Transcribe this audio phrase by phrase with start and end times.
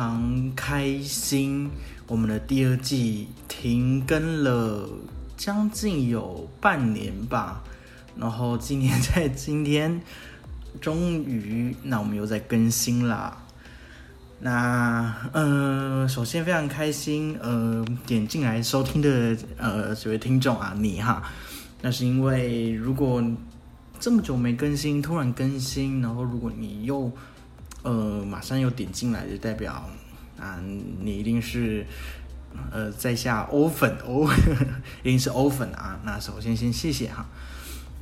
[0.00, 1.68] 常开心，
[2.06, 4.88] 我们的第二季停更了
[5.36, 7.62] 将近有半年吧。
[8.16, 10.00] 然后今年在今天，
[10.80, 13.36] 终于，那我们又在更新啦。
[14.38, 21.22] 那呃，首先非常开心，呃，点进来收听的呃几位听众啊，你哈，
[21.82, 23.22] 那是因为如果
[23.98, 27.12] 这么久没更新，突然更新，然后如果你又
[27.82, 29.88] 呃马上又点进来，就代表
[30.40, 30.58] 啊，
[31.00, 31.86] 你一定是
[32.72, 34.26] 呃在下欧粉欧，
[35.04, 36.00] 一定是欧粉啊。
[36.04, 37.26] 那首先先谢谢哈。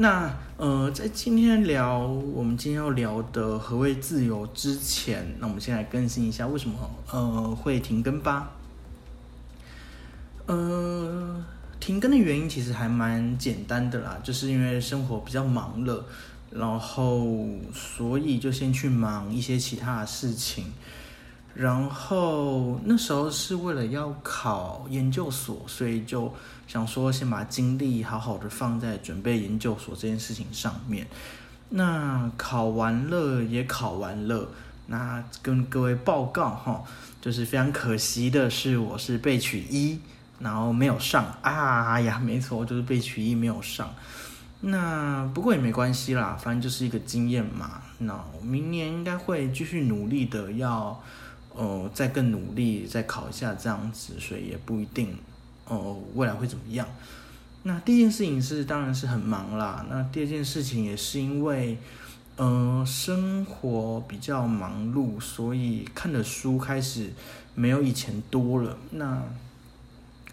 [0.01, 6.79] 那呃，在今天聊我们今天要聊的何谓自由之前，那我们先来更新一下为什么
[7.11, 8.53] 呃会停更吧。
[10.47, 11.45] 呃，
[11.81, 16.07] 停更的原因其实还蛮简单的啦，就是因为生活比较忙了，
[16.53, 17.27] 然后
[17.75, 20.67] 所以就先去忙一些其他的事情。
[21.59, 26.33] 然后那时候是为了要考研究所，所以就
[26.69, 31.05] 想说先把精力好好的放在准备研究所这件事情上面。
[31.71, 34.49] 那考完了也考完了，
[34.87, 36.85] 那跟各位报告哈，
[37.21, 39.99] 就是非常可惜的是，我是被取一，
[40.39, 43.93] 然后没有上啊呀，没错，就是被取一没有上。
[44.61, 47.83] 那不过也没关系啦，反正就是一个经验嘛。
[47.99, 51.03] 那明年应该会继续努力的要。
[51.59, 55.13] 呃，再更努力，再考一下这样子，所以也不一定，
[55.67, 56.87] 呃，未来会怎么样？
[57.65, 59.85] 那第一件事情是，当然是很忙啦。
[59.91, 61.77] 那第二件事情也是因为，
[62.37, 67.11] 呃，生活比较忙碌，所以看的书开始
[67.57, 68.79] 没有以前多了。
[68.93, 69.21] 那，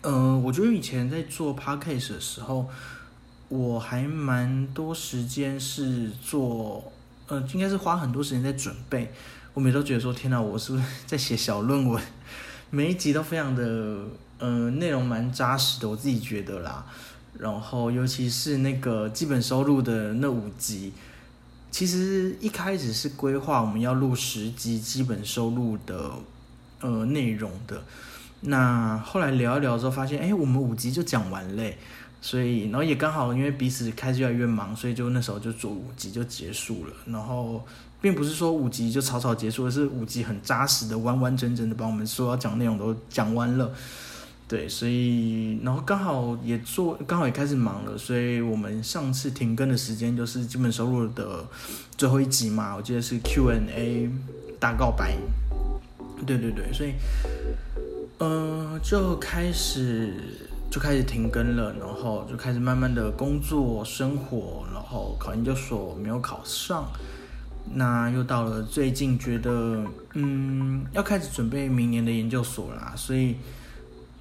[0.04, 2.70] 呃，我觉得以前在做 podcast 的时候，
[3.50, 6.92] 我还蛮多时间是做，
[7.26, 9.12] 呃，应该是花很多时间在准备。
[9.56, 12.04] 我每都觉得说，天哪，我是不是在写小论文？
[12.72, 13.98] 每一集都非常的，
[14.38, 16.86] 呃，内容蛮扎实的，我自己觉得啦。
[17.40, 20.92] 然后，尤其是那个基本收入的那五集，
[21.72, 26.12] 其实一开始是规划我们要录十集基本收入的，
[26.82, 27.82] 呃，内容的。
[28.42, 31.78] 那后来聊一聊之后，发现，哎，我们五集就讲完嘞。
[32.20, 36.94] 所以，然后也刚好，因为彼此开始越来越忙，所以就那时候就做五集就结束了。
[37.06, 37.66] 然后。
[38.06, 43.72] 并不是说五集就草草结束，而是五集很扎实的、完完整整的把我们所要讲内容都讲完了。
[44.48, 51.44] 对，所以然后刚好也做，刚好也开始忙了，所以我们上次停更的时间就是基本收入的
[51.98, 54.08] 最后一集嘛，我记得是 Q&A
[54.60, 55.18] 大告白。
[56.28, 56.92] 对对对，所以
[58.20, 60.14] 嗯，就开始
[60.70, 66.88] 就开始停更了，然后就开始慢慢的工作生活，然后考研究所没有考上。
[67.74, 69.84] 那又到了最近，觉得
[70.14, 73.36] 嗯要开始准备明年的研究所啦，所以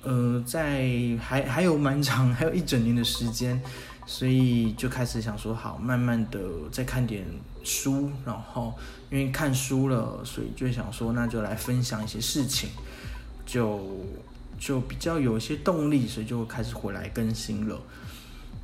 [0.03, 0.89] 呃在
[1.21, 3.61] 还还有蛮长， 还有一整年的时间，
[4.07, 6.41] 所以就开始想说好，慢慢的
[6.73, 7.25] 再看点
[7.63, 8.75] 书，然后
[9.11, 12.71] 因为看书了，所以就想说那就来分享一些事情，
[13.47, 13.87] 就
[14.59, 17.79] 就比较有一些动力，所以就开始回来更新了。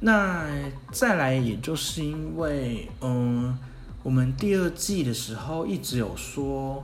[0.01, 0.47] 那
[0.91, 3.57] 再来，也就是因为嗯。
[4.03, 6.83] 我们第二季的时候一直有说，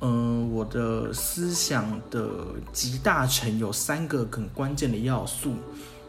[0.00, 2.30] 嗯，我的思想的
[2.72, 5.54] 集大成有三个很关键的要素。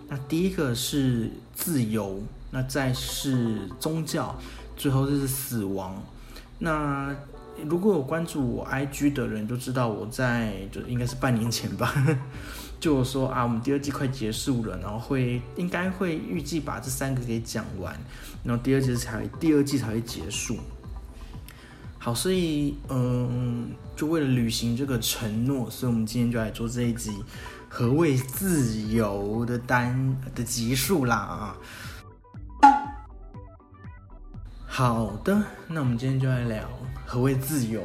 [0.07, 4.35] 那第一个是自由，那再是宗教，
[4.77, 5.99] 最后就是死亡。
[6.59, 7.15] 那
[7.67, 11.91] 如果有关注我 IG 的人都知道，我在就应该是半年前吧。
[12.79, 17.97] 就说啊，我们第二季快结束了，然后会应该会预计把这三个给讲完，
[18.43, 20.57] 然后第二季才第二季才会结束。
[21.97, 27.11] 好，所以嗯，就为了履行这个承诺，所以我们今天就来做这一集
[27.67, 31.57] 何谓自由的单的集数啦啊。
[34.67, 36.69] 好的，那我们今天就来聊
[37.05, 37.81] 何谓自由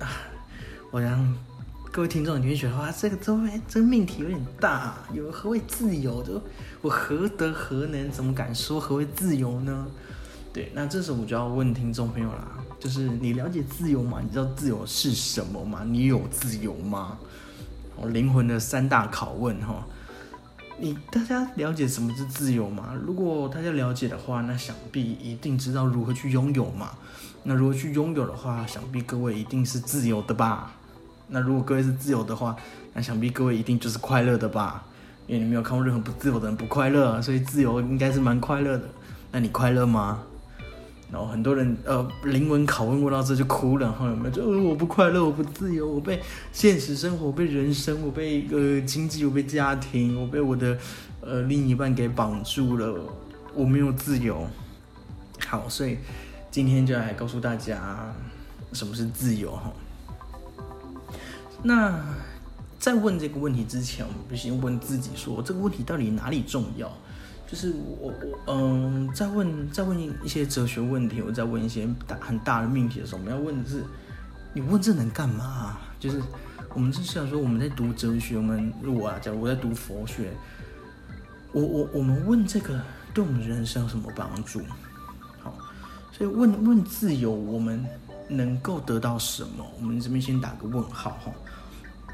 [0.00, 0.08] 啊，
[0.90, 1.32] 我让。
[1.92, 6.22] 各位听众，你会觉得哇，这个这位这个命题有点大，有何谓自由？
[6.22, 6.40] 就
[6.82, 9.88] 我何德何能，怎么敢说何谓自由呢？
[10.52, 12.46] 对，那这时候我就要问听众朋友啦，
[12.78, 14.20] 就是你了解自由吗？
[14.22, 15.80] 你知道自由是什么吗？
[15.84, 17.18] 你有自由吗？
[17.96, 19.84] 哦，灵魂的三大拷问哈。
[20.78, 22.94] 你大家了解什么是自由吗？
[23.04, 26.92] 如果大家了解的话，那想必一定知道如何去拥有嘛。
[27.42, 30.76] 那如何去拥有的话，想必各位一定是自由的吧？
[31.30, 32.54] 那如果各位是自由的话，
[32.92, 34.84] 那想必各位一定就是快乐的吧？
[35.26, 38.84] 因为你没有看过任何不自由的人不快乐，所以自由应该是蛮快乐的。
[39.30, 40.22] 那你快乐吗？
[41.12, 46.20] 然后很多人呃灵魂拷问过到这就哭了，然后有没有就我不快乐，我不自由，我被
[46.52, 50.78] 现实生活、被人生、我被呃经济、我被家庭、我被我的
[51.20, 52.94] 呃另一半给绑住了，
[53.54, 54.46] 我没有自由。
[55.46, 55.98] 好，所以
[56.50, 58.12] 今天就来告诉大家
[58.72, 59.72] 什么是自由哈。
[61.62, 62.00] 那
[62.78, 66.90] 在问这个问题之前，我们必须问自己说这个问题到底哪里重要？
[67.46, 73.82] 就是我我嗯，在问在问一些哲学问题，我在问一些大很大的命题的时候，我们要问的是，
[74.54, 75.76] 你问这能干嘛？
[75.98, 76.22] 就是
[76.72, 80.30] 我们是想说，我们在读哲学，我们如果啊，假如我在读佛学，
[81.52, 82.80] 我我我们问这个
[83.12, 84.62] 对我们人生有什么帮助？
[85.40, 85.52] 好，
[86.12, 87.84] 所以问问自由，我们
[88.30, 89.64] 能够得到什么？
[89.78, 91.32] 我们这边先打个问号哈。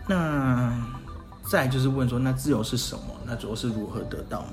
[0.09, 0.73] 那
[1.49, 3.05] 再就是问说，那自由是什么？
[3.25, 4.49] 那主要是如何得到嘛？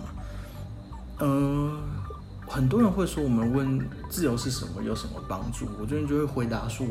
[1.19, 1.79] 嗯，
[2.47, 3.79] 很多人会说，我们问
[4.09, 5.67] 自由是什么，有什么帮助？
[5.79, 6.85] 我这边就会回答说，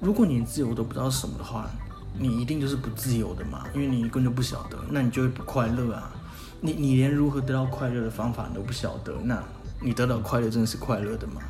[0.00, 1.68] 如果你自由都不知道什么的话，
[2.18, 6.10] 你一定就是不自由的嘛，因为你根本就不晓得，那你就会不快乐啊。
[6.60, 9.42] 你你连如何得到快乐的方法都不晓得，那
[9.80, 11.42] 你得到快乐真的是快乐的吗？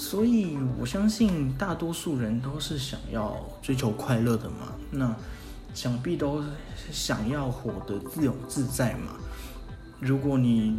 [0.00, 5.14] 所以我相信大多数人都是想要追求快乐的嘛，那
[5.74, 6.42] 想必都
[6.90, 9.12] 想要活得自由自在嘛。
[10.00, 10.78] 如果你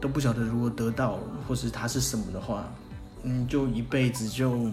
[0.00, 2.66] 都不晓得如何得到，或是它是什么的话，
[3.22, 4.70] 你就一辈子就，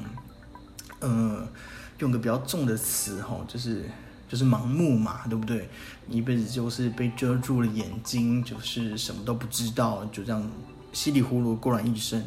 [1.02, 1.46] 呃，
[1.98, 3.84] 用个比较重的词哈，就是
[4.30, 5.70] 就是盲目嘛，对不对？
[6.08, 10.50] 一辈子就是被遮住了眼睛，就是什么都不知道，就这样
[10.94, 12.24] 稀里糊涂过完一生，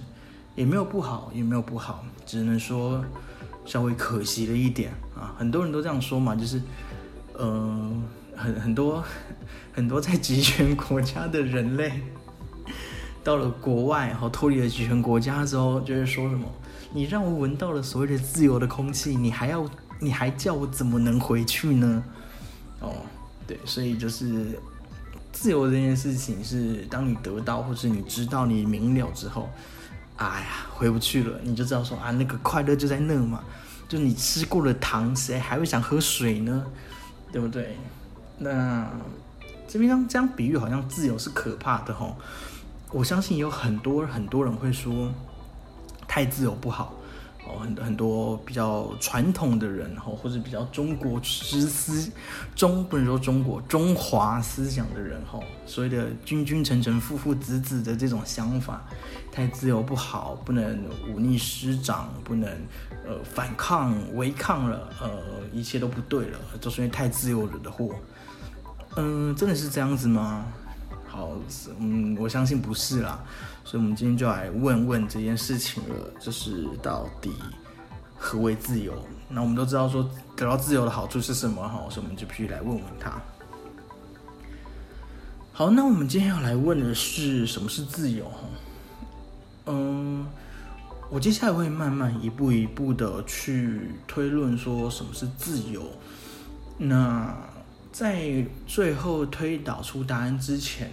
[0.54, 3.04] 也没有不好，也没有不好，只能说
[3.64, 5.34] 稍微可惜了一点啊。
[5.38, 6.60] 很多人都这样说嘛，就是，
[7.34, 7.90] 呃。
[8.34, 9.04] 很很多
[9.74, 12.00] 很多在集权国家的人类，
[13.22, 16.48] 到了国外，然后脱离了集权国家之后，就会说什么
[16.94, 19.68] ：“你让我闻到了所谓的自由的空气，你还要，
[20.00, 22.02] 你还叫我怎么能回去呢？”
[22.80, 22.94] 哦，
[23.46, 24.58] 对，所以就是
[25.30, 29.50] 自由这件事情，是当你得到或者你知道你明了之后，
[30.24, 33.42] 哎呀，回不去了，你就知道说啊，那个快乐就在那嘛，
[33.88, 36.64] 就你吃过了糖，谁还会想喝水呢？
[37.32, 37.76] 对不对？
[38.38, 38.86] 那
[39.66, 42.16] 这边这样比喻，好像自由是可怕的吼。
[42.90, 45.10] 我相信有很多很多人会说，
[46.06, 46.94] 太自由不好。
[47.58, 52.10] 很很多比较传统的人哈，或者比较中国之思
[52.54, 58.82] 中不能说中国中华思想的人哈，所谓的君君臣臣父父子子的这种想法，
[59.30, 62.48] 太自由不好，不能忤逆师长，不能
[63.06, 65.10] 呃反抗违抗了，呃
[65.52, 67.94] 一切都不对了，就是因为太自由惹的祸。
[68.96, 70.44] 嗯，真的是这样子吗？
[71.08, 71.30] 好，
[71.78, 73.22] 嗯，我相信不是啦，
[73.64, 77.32] 所以我们今天就来问问这件事情了，就是到底
[78.16, 78.92] 何为自由？
[79.28, 80.02] 那我们都知道说
[80.36, 83.20] 得到自由的好处是什么哈，所以我们就必须来问问他。
[85.52, 88.30] 好，那我们今天要来问的是什么是自由？
[89.66, 90.26] 嗯，
[91.10, 95.82] 我接下来会慢慢一步一步的去推论说什么是自由，
[96.78, 97.34] 那。
[97.92, 100.90] 在最后推导出答案之前，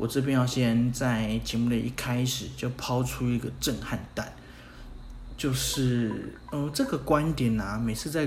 [0.00, 4.32] 我这边要先在节目的一开始就抛出一个震撼弹，
[5.36, 8.26] 就是，呃，这个观点啊，每次在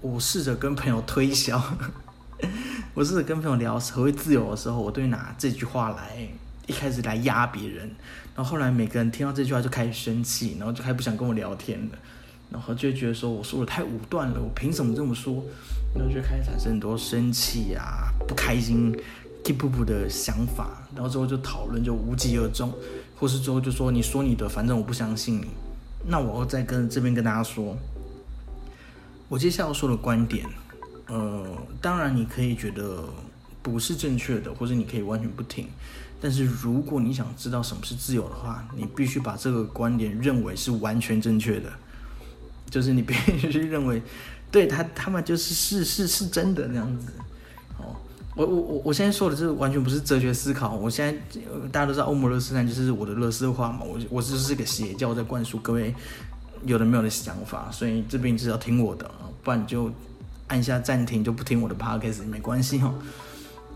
[0.00, 1.62] 我试着跟朋友推销，
[2.92, 6.28] 我试着跟朋友聊何谓自由的时候，我都会拿这句话来
[6.66, 7.88] 一开始来压别人，
[8.34, 11.98] 然后后来每个人听到这句话就开始生气，然后就开始不想跟我聊天了。
[12.50, 15.42] 然后就觉得说我说的太武断了，我凭什么这么说？
[15.94, 18.94] 然后就开始产生很多生气啊、不开心、
[19.44, 20.82] 气不不的想法。
[20.94, 22.72] 然后之后就讨论就无疾而终，
[23.16, 25.46] 或是之后就说你说你的，反正我不相信你。
[26.06, 27.76] 那我要再跟这边跟大家说，
[29.28, 30.44] 我接下来要说的观点，
[31.06, 31.46] 呃，
[31.80, 33.04] 当然你可以觉得
[33.62, 35.68] 不是正确的，或者你可以完全不听。
[36.20, 41.72] 但是如果你想知道什么是自由的话，你必须把这个观点认为是完全正确的。
[42.70, 44.02] 就是你必须 认为，
[44.50, 47.12] 对他他们就是是是是真的那样子，
[48.34, 51.38] 我我我我现在说的是完全不是哲学思考，我现在
[51.70, 55.94] 大家都知道欧姆勒斯坦就是我的乐斯话嘛，我我就是个邪教在灌输各位
[56.64, 59.10] 有的没有的想法，所以这边就是要听我的，
[59.42, 59.90] 不然你就
[60.48, 62.94] 按下暂停，就不听我的 podcast 没关系哦。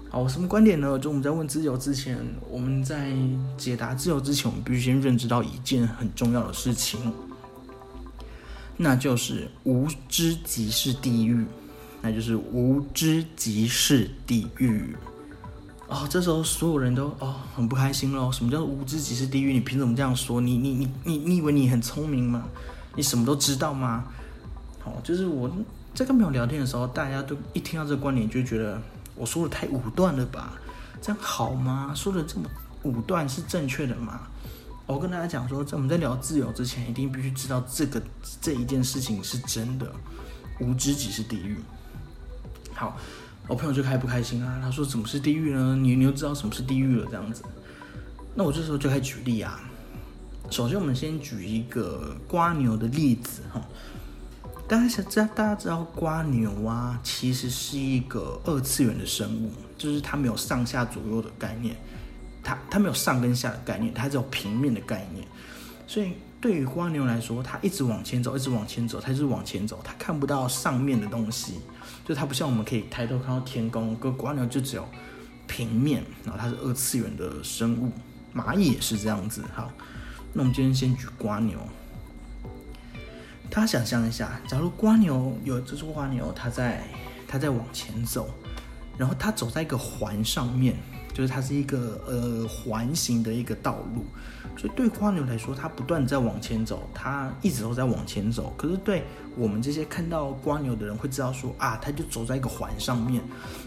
[0.08, 0.98] 好，什么观点呢？
[0.98, 3.12] 就我们在问自由之前，我们在
[3.58, 7.12] 解答自由之前，我们必须先认知到一件很重要的事情，
[8.78, 11.44] 那就是无知即是地狱，
[12.06, 14.94] 那就是无知即是地狱。
[15.88, 18.30] 哦，这时候所有人都哦很不开心喽。
[18.30, 19.52] 什么叫无知即是地狱？
[19.52, 20.40] 你凭什么这样说？
[20.40, 22.44] 你你你你你以为你很聪明吗？
[22.94, 24.04] 你什么都知道吗？
[24.84, 25.50] 好，就是我
[25.94, 28.80] 在跟朋友聊天的时候，大家都一听到这个观点，就觉得。
[29.16, 30.52] 我说的太武断了吧？
[31.02, 31.92] 这样好吗？
[31.92, 32.48] 说的这么
[32.84, 34.28] 武断是正确的吗？
[34.86, 38.00] 我跟大家讲说，在我们在聊自由之前，一定必须知道这个
[38.40, 39.90] 这一件事情是真的。
[40.60, 41.58] 无知即是地狱。
[42.76, 42.94] 好，
[43.48, 44.58] 我朋友就开始不开心啊？
[44.60, 45.74] 他说：“怎么是地狱呢？
[45.80, 47.42] 你你又知道什么是地狱了？”这样子，
[48.34, 49.58] 那我这时候就开始举例啊。
[50.50, 53.66] 首先，我们先举一个瓜牛的例子哈。
[54.68, 61.74] 大家想知道，大家知道瓜牛啊，其实是一个二次元的生物，就是它没有上下左右的概念，
[62.44, 65.26] 它它没有上跟下的概念，它只有平面的概念。
[65.86, 71.54] 所以对于瓜牛来说，它一直往前走，一直往前走，它就是往前走，它看不到上面的东西，
[72.06, 74.88] 就它不像我们可以抬头看到天空，跟瓜牛就只有
[75.48, 77.90] 平面，然后它是二次元的生物，
[78.32, 79.42] 蚂蚁也是这样子。
[79.52, 79.72] 好，
[80.32, 81.58] 那我们今天先举瓜牛。
[83.50, 86.84] 大家想象一下，假如瓜牛有这只瓜牛，它在
[87.26, 88.30] 它在往前走，
[88.96, 90.76] 然后它走在一个环上面，
[91.12, 94.04] 就是它是一个呃环形的一个道路，
[94.56, 98.54] 所以对瓜牛来说，它不断在往前走，它一直都在往前走。
[98.56, 99.04] 可是对
[99.36, 103.22] 我们这些看到瓜牛的人会知道说啊，它就走在一个环上面，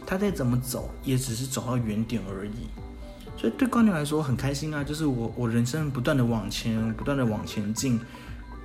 [0.05, 2.67] 它再怎么走也只是走到原点而已。
[3.37, 7.99] 所以对瓜牛来说很开心啊，就是我我人生不断的往前，不断的往前进。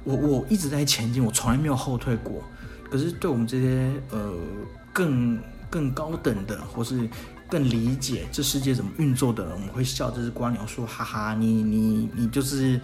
[0.03, 2.43] 我我一直在前进，我从来没有后退过。
[2.91, 4.35] 可是对我们这些呃
[4.93, 5.39] 更
[5.71, 7.09] 更高等的，或是
[7.49, 12.81] 更理解这世界怎么运作的人，我们会笑这只瓜牛说：“哈哈，你你你就是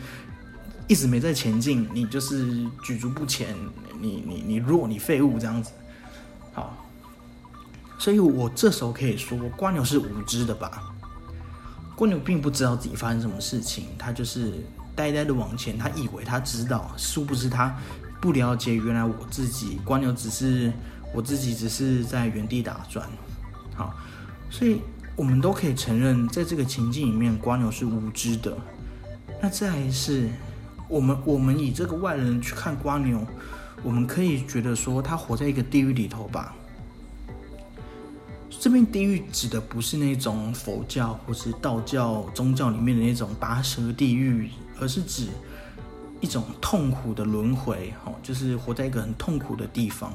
[0.89, 3.55] 一直没在前进，你就是举足不前，
[4.01, 5.71] 你你你弱，你废物这样子。”
[6.53, 6.77] 好，
[7.99, 10.93] 所以我这时候可以说，瓜牛是无知的吧？
[11.97, 14.53] 瓜牛并不知道自己发生什么事情，它就是。
[14.93, 17.75] 呆呆的往前，他以为他知道，殊不知他
[18.21, 18.75] 不了解。
[18.75, 20.71] 原来我自己瓜牛只是
[21.15, 23.09] 我自己，只是在原地打转。
[23.75, 23.95] 好，
[24.51, 24.83] 所以
[25.17, 28.57] 我们都可以承认，在这个情境里面，瓜牛是无知的。
[29.41, 30.29] 那再是，
[30.89, 33.27] 我们我们以这个外人去看瓜牛，
[33.83, 36.55] 我们可以觉得说，他活在一个地狱里头吧。
[38.51, 44.51] 这边地狱指的不是那种佛教或是道教宗教里面的那种拔舌地狱。
[44.83, 45.27] 而是指
[46.23, 50.11] 一种痛苦的轮回，哦，就是活在一个很痛苦的地方。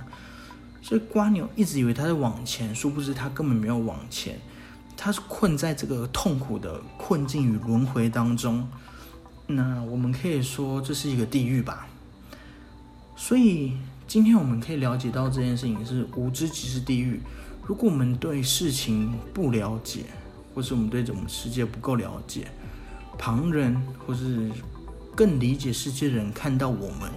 [0.86, 4.40] 所以瓜牛一直以为他在往前，殊不知他根本没有往前，
[4.96, 8.70] 他是困在这个痛苦的困境与轮回当中。
[9.48, 11.88] 那我们可以说这是一个地狱吧。
[13.16, 13.74] 所以
[14.08, 17.20] 今天我们可以了解到这件事情是无知即是地狱。
[17.66, 20.04] 如果我们对事情不了解，
[20.54, 22.48] 或是我们对整个世界不够了解，
[23.18, 23.76] 旁人
[24.06, 24.52] 或是
[25.16, 27.10] 更理解世界的人看到我们，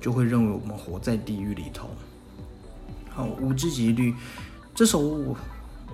[0.00, 1.90] 就会认为我们活在地狱里头。
[3.14, 4.14] 好，无知即律。
[4.74, 5.36] 这时候我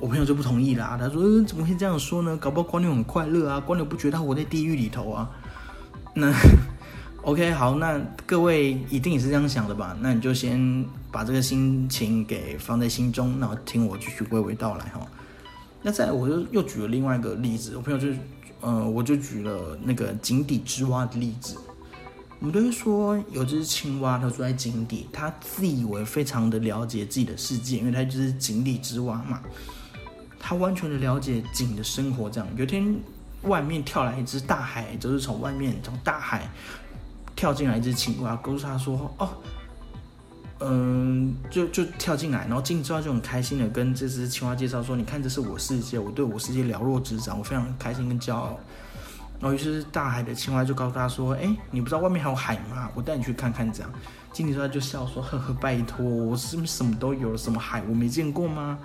[0.00, 2.36] 我朋友就不同意啦，他说：“怎么会这样说呢？
[2.36, 5.30] 搞不好光牛很快乐啊，光牛不觉得他活在地狱里头啊？”
[6.14, 6.32] 那
[7.22, 9.96] OK，好，那各位一定也是这样想的吧？
[10.00, 15.00] 那你就先把这个心情给放在心中，然后听我继续娓娓道来哈。
[15.82, 18.16] 那再我就又举了另外一个例子，我朋友就是。
[18.62, 21.56] 呃，我就举了那个井底之蛙的例子。
[22.38, 29.40] 我们都会说，有只青蛙，它住在井底，它自以为非常的了解自己的世界，因为它就是井底之蛙嘛。
[30.38, 32.28] 它完全的了解井的生活。
[32.28, 32.96] 这样，有天
[33.42, 36.48] 外面跳来一只大海，就是从外面从大海
[37.34, 39.30] 跳进来一只青蛙，告诉他说：“哦。”
[40.58, 48.58] 嗯，就就跳进来，然后进之后就很开心的跟这只青蛙介绍说：“你看，这是我世界，我对我世界了若指掌，我非常开心跟骄傲。”
[49.38, 52.90] 然后于是大海的青蛙就告诉他说：“哎，你不知道外面还有海吗？
[52.94, 53.92] 我带你去看看。”这样，
[54.32, 57.38] 经理说他就笑说：“呵呵，拜托，我是不是什么都有了？
[57.38, 58.78] 什么海我没见过吗？”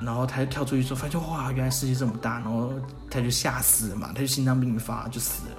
[0.00, 2.72] 然后他就跳出去说：“发现哇，原来世界这么大。”然后
[3.10, 5.56] 他就吓死了嘛，他就心脏病发就死了。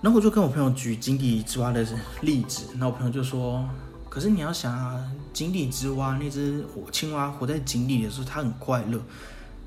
[0.00, 1.84] 然后我就跟我朋友举井底之蛙的
[2.20, 3.68] 例子，那我朋友就说
[4.08, 5.02] ：“可是你要想啊，
[5.32, 9.00] 井底之蛙那只青蛙活在井底的时候，它很快乐，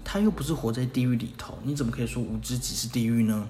[0.04, 3.48] 他又不是活在地狱里头，你怎么可以说无知即是地狱呢？”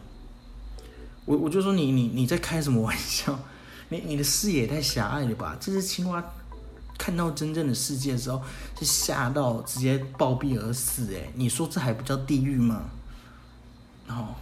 [1.25, 3.39] 我我就说你你你在开什么玩笑？
[3.89, 5.55] 你你的视野太狭隘了吧？
[5.59, 6.23] 这只青蛙
[6.97, 8.41] 看到真正的世界的时候，
[8.79, 11.13] 是吓到直接暴毙而死。
[11.15, 12.83] 哎，你说这还不叫地狱吗？
[14.07, 14.35] 然后，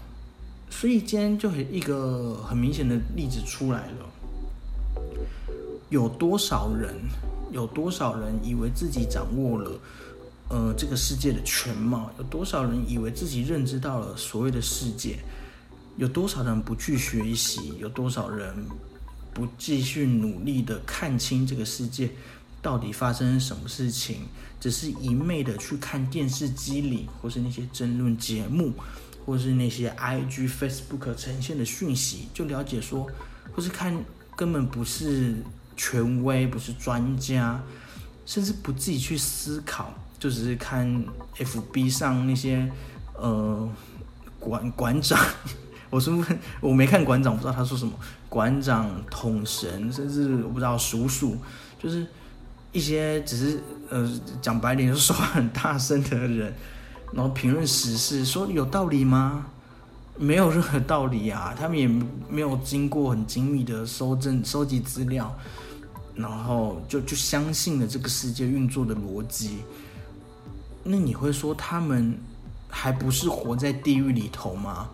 [0.69, 4.09] 所以今天就很一个很明显的例子出来了。
[5.89, 6.95] 有多少人？
[7.49, 9.71] 有多少人以为自己掌握了
[10.49, 12.11] 呃这个世界的全貌？
[12.17, 15.19] 有多少人以为自己认知到了所谓的世界？
[15.97, 17.73] 有多少人不去学习？
[17.79, 18.55] 有多少人
[19.33, 22.09] 不继续努力的看清这个世界
[22.61, 24.21] 到底发生什么事情？
[24.59, 28.73] 只是一昧的去看电视机里，或是那些争论节目，
[29.25, 33.07] 或是那些 IG、Facebook 呈现的讯息，就了解说，
[33.53, 33.95] 或是看
[34.35, 35.35] 根本不是。
[35.79, 37.63] 权威不是专家，
[38.25, 41.03] 甚至不自己去思考，就只是看
[41.37, 42.69] FB 上那些
[43.15, 43.69] 呃
[44.39, 45.19] 馆馆长，
[45.89, 46.11] 我是
[46.59, 47.93] 我没看馆长，不知道他说什么。
[48.29, 51.37] 馆长、统神，甚至我不知道叔叔，
[51.79, 52.05] 就是
[52.71, 53.59] 一些只是
[53.89, 56.53] 呃讲白点，就说话很大声的人，
[57.13, 59.45] 然后评论时事，说有道理吗？
[60.17, 61.55] 没有任何道理啊！
[61.57, 61.87] 他们也
[62.27, 65.33] 没有经过很精密的收证、收集资料。
[66.15, 69.59] 然后就就相信了这个世界运作的逻辑，
[70.89, 72.17] 那你会说他们
[72.69, 74.89] 还不是活在地狱里头吗？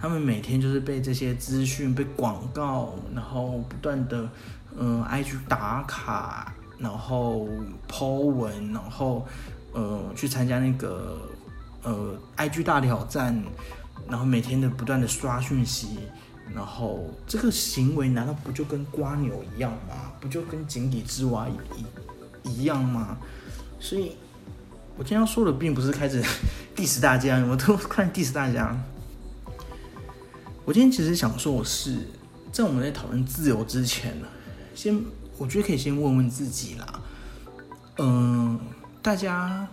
[0.00, 4.28] 他们每天就是被这些资讯、被广告，然后不断的
[4.76, 7.48] 嗯，IG 打卡，然后
[7.88, 9.26] Po 文，然后
[9.72, 11.18] 呃去参加那个
[11.82, 13.40] 呃 IG 大挑战，
[14.08, 15.98] 然后每天的不断的刷讯息。
[16.54, 20.10] 然后这个行为难道不就跟瓜牛一样吗？
[20.18, 23.18] 不就跟井底之蛙一一样吗？
[23.78, 24.16] 所以，
[24.98, 26.20] 我今天要说的并不是开始
[26.74, 28.76] diss 大家，我都看 diss 大家。
[30.64, 31.98] 我今天其实想说，我是
[32.50, 34.26] 在我们在讨论自由之前呢，
[34.74, 35.00] 先
[35.38, 37.00] 我觉得可以先问问自己啦。
[37.98, 38.58] 嗯，
[39.00, 39.68] 大家，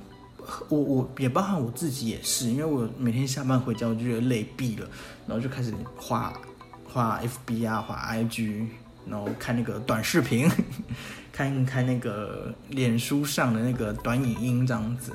[0.69, 4.88] 我我也包含我自己也是，因为我每天下班回家我就觉得累毙了，
[5.25, 6.31] 然后就开始画。
[6.88, 8.67] 画 FB 啊，画 IG，
[9.05, 10.49] 然后看那个短视频，
[11.36, 15.12] 看一看那个脸书上的那个短影音这样子，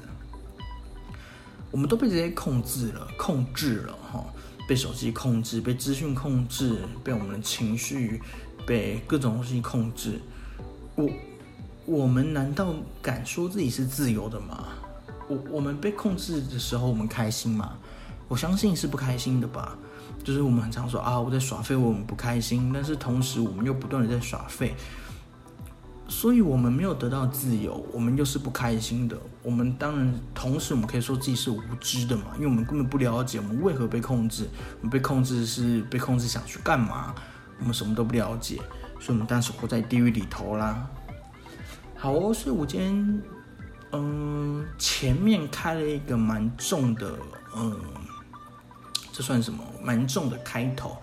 [1.70, 4.22] 我们都被这些控制了，控制了哈，
[4.68, 8.20] 被手机控制，被资讯控制，被我们的情绪，
[8.66, 10.20] 被各种东西控制。
[10.94, 11.08] 我，
[11.86, 14.68] 我们难道敢说自己是自由的吗？
[15.26, 17.78] 我，我们被控制的时候，我们开心吗？
[18.28, 19.74] 我相信是不开心的吧。
[20.22, 24.74] 就是我们很常说啊，我在耍废，我们不开心，但是同时我们又不断的在耍废，
[26.10, 29.16] 所以我们没有得到自由，我们又是不开心的。
[29.42, 34.46] 我们当然同时我们可以说自己是无知的嘛，因为我们根本不了解我们为何被控制，
[34.80, 37.14] 我们被控制是被控制想去干嘛，
[37.60, 38.56] 我们什么都不了解，
[38.98, 40.86] 所以我们当时活在地狱里头啦。
[41.96, 43.22] 好哦，所以我今天
[43.92, 47.16] 嗯前面开了一个蛮重的
[47.56, 47.80] 嗯。
[49.12, 49.62] 这算什么？
[49.82, 50.96] 蛮重的开头。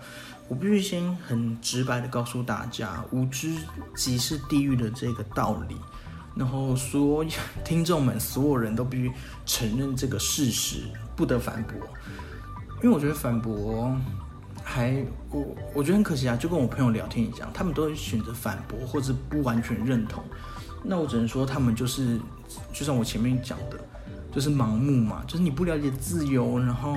[0.48, 3.54] 我必须先很直白的告诉大家，无知
[3.94, 5.76] 即是地狱的这个道理。
[6.34, 7.30] 然后所有
[7.64, 9.12] 听众们，所有人都必须
[9.44, 10.84] 承认这个事实，
[11.14, 11.74] 不得反驳。
[12.82, 13.94] 因为我觉得反驳
[14.64, 20.24] 还我我觉得很可惜啊，就跟我朋友聊天一样，他们都会选择反驳或者不完全认同。
[20.82, 22.18] 那我只能说，他们就是
[22.72, 23.78] 就像我前面讲的，
[24.32, 26.96] 就是盲目嘛，就是你不了解自由，然后。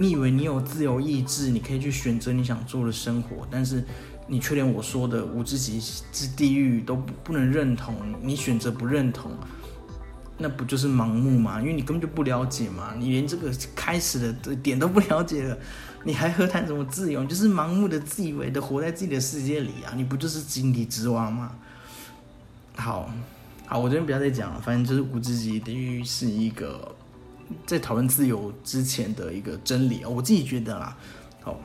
[0.00, 3.84] 你以为你有自由意志，你可以去选择你想做的生活，但是
[4.26, 5.78] 你却连我说的无知极
[6.10, 9.30] 之地狱都不不能认同，你选择不认同，
[10.38, 11.60] 那不就是盲目吗？
[11.60, 15.58] 因为你根本就不了解嘛，你连这个开始的点都不了解了，
[16.02, 17.22] 你还何谈什么自由？
[17.26, 19.92] 就是盲目的自以为的活在自己的世界里啊！
[19.94, 21.52] 你不就是井底之蛙吗？
[22.74, 23.12] 好，
[23.66, 26.96] 好，我这边不要再讲了，反正就是无知己地狱是一个。
[27.66, 30.96] 在讨论自由之前的一个真理我自己觉得啦，
[31.42, 31.58] 好，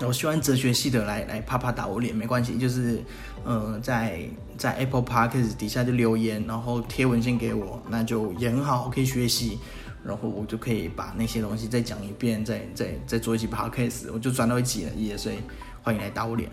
[0.00, 3.02] 我喜欢哲学系的来来啪啪打我脸没关系，就是
[3.44, 4.22] 呃在
[4.56, 9.58] 在 Apple Podcast 底下就留言，然后贴文献给我，那就也很好，我可以学习，
[10.04, 15.36] 然后我就可以把那些东西再讲一遍，再再再做一期 Podcast，我就转到一起了，也所以
[15.82, 16.50] 欢迎来打我脸。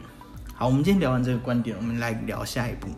[0.55, 2.89] 好，我们今天聊完这个观点，我们来聊下一步。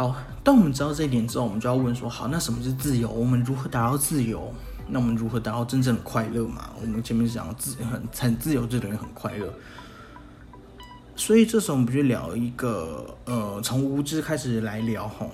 [0.00, 3.06] 好，当我们知道这一点之后，我们就要问说：好，那什么是自由？
[3.10, 4.50] 我们如何达到自由？
[4.88, 6.70] 那我们如何达到真正的快乐嘛？
[6.80, 9.52] 我们前面讲自很很自由，就等于很快乐。
[11.14, 15.26] 所以这时候我们就聊一个呃，从无知开始来聊哈。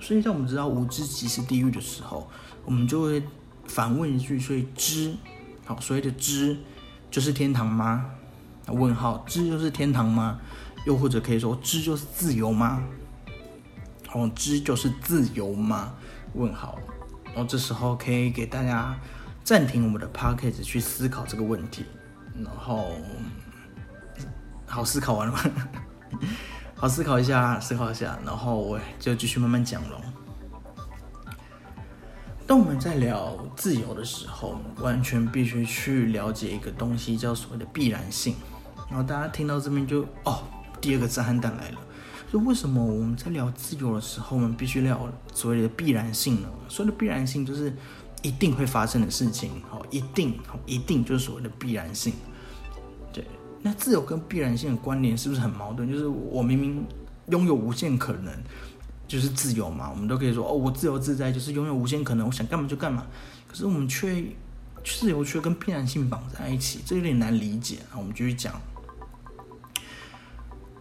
[0.00, 2.30] 所以在我们知道无知即是地狱的时候，
[2.64, 3.20] 我们就会
[3.66, 5.12] 反问一句：所以知
[5.64, 6.56] 好，所谓的知
[7.10, 8.08] 就是天堂吗？
[8.68, 10.38] 问号，知就是天堂吗？
[10.86, 12.80] 又或者可以说知就是自由吗？
[14.12, 15.94] 哦，知就是自由吗？
[16.34, 16.78] 问号。
[17.26, 18.98] 然后这时候可以给大家
[19.44, 21.84] 暂停我们的 p o c k e t 去思考这个问题。
[22.42, 22.92] 然后，
[24.66, 25.40] 好思考完了吗？
[26.74, 30.00] 好思考一下，思考一下，然后我就继续慢慢讲了。
[32.46, 38.36] 当我们在聊自由的时候，完全必须去了解一个东西，叫所谓的必然性。
[38.88, 40.42] 然后大家听到这边就哦，
[40.80, 41.78] 第二个震撼弹来了。
[42.32, 46.48] 就为什么我们在聊自由的时候，我们必须聊所谓的必然性呢？
[46.68, 47.72] 所谓的必然性就是
[48.22, 52.12] 一定会发生的事情，好，一定，好，一定就是所谓的必然性。
[53.12, 53.24] 对，
[53.62, 55.90] 那自由跟必然性的关联是不是很矛盾？
[55.90, 56.84] 就是我明明
[57.28, 58.32] 拥有无限可能。
[59.06, 63.06] 就是自由嘛，我们都可以说哦，我自由自在，就是拥有无限可能，我想干嘛就干嘛。
[63.46, 64.22] 可是我们却
[64.84, 67.78] 自由却跟必然性绑在一起，这有点难理解。
[67.90, 68.60] 那我们继续讲。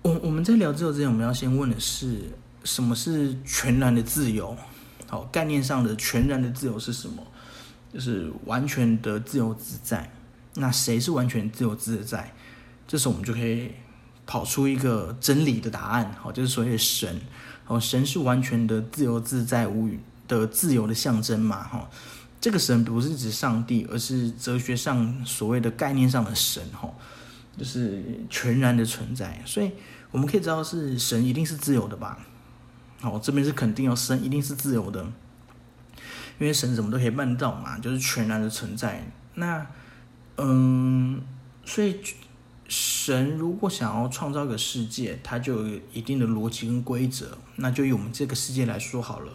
[0.07, 2.21] 我我们在聊自由之前，我们要先问的是，
[2.63, 4.55] 什么是全然的自由？
[5.05, 7.21] 好，概念上的全然的自由是什么？
[7.93, 10.09] 就是完全的自由自在。
[10.55, 12.33] 那谁是完全自由自在？
[12.87, 13.71] 这时候我们就可以
[14.25, 16.09] 跑出一个真理的答案。
[16.17, 17.19] 好，就是所谓的神。
[17.67, 21.61] 哦，神是完全的自由自在、无语的自由的象征嘛？
[21.65, 21.89] 哈，
[22.39, 26.89] 这个神不是指上帝，而是哲学上所谓的概念上的神，哈，
[27.57, 29.41] 就是全然的存在。
[29.45, 29.69] 所以
[30.17, 32.17] 我们可以知道，是神一定是自由的吧？
[32.99, 35.03] 好，这边是肯定哦，神一定是自由的，
[36.39, 39.11] 因为神什么都可以办到嘛，就是全然的存在。
[39.35, 39.67] 那，
[40.37, 41.21] 嗯，
[41.63, 41.99] 所以。
[42.69, 47.37] 神如果想要创造一个世界，它就有一定的逻辑跟规则。
[47.55, 49.31] 那就以我们这个世界来说好了，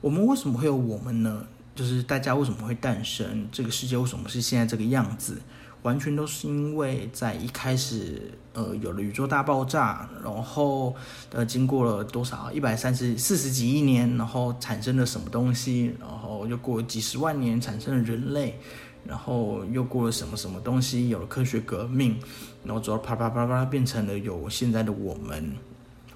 [0.00, 1.46] 我们为什么会有我们呢？
[1.76, 3.46] 就是大家为什么会诞生？
[3.52, 5.40] 这个世界为什么是现在这个样子？
[5.82, 10.94] 完全都是因为在一开始，呃，有了宇宙大爆炸，然后
[11.32, 15.94] 呃，经过了多少一百三十四十几亿年，然后产生了什么东西？
[15.98, 18.58] 然后又过了几十万年，产生了人类。
[19.02, 22.18] 然后又过了什么什么东西，有了科学革命，
[22.62, 25.52] 然后最后啪啪啪啪变成了有现在的我们。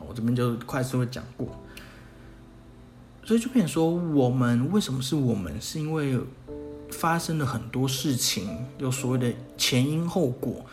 [0.07, 1.49] 我这边就快速的讲过，
[3.25, 5.59] 所以就变说，我们为什么是我们？
[5.59, 6.21] 是因为
[6.95, 10.65] 发生了很多事情，有所谓的前因后果。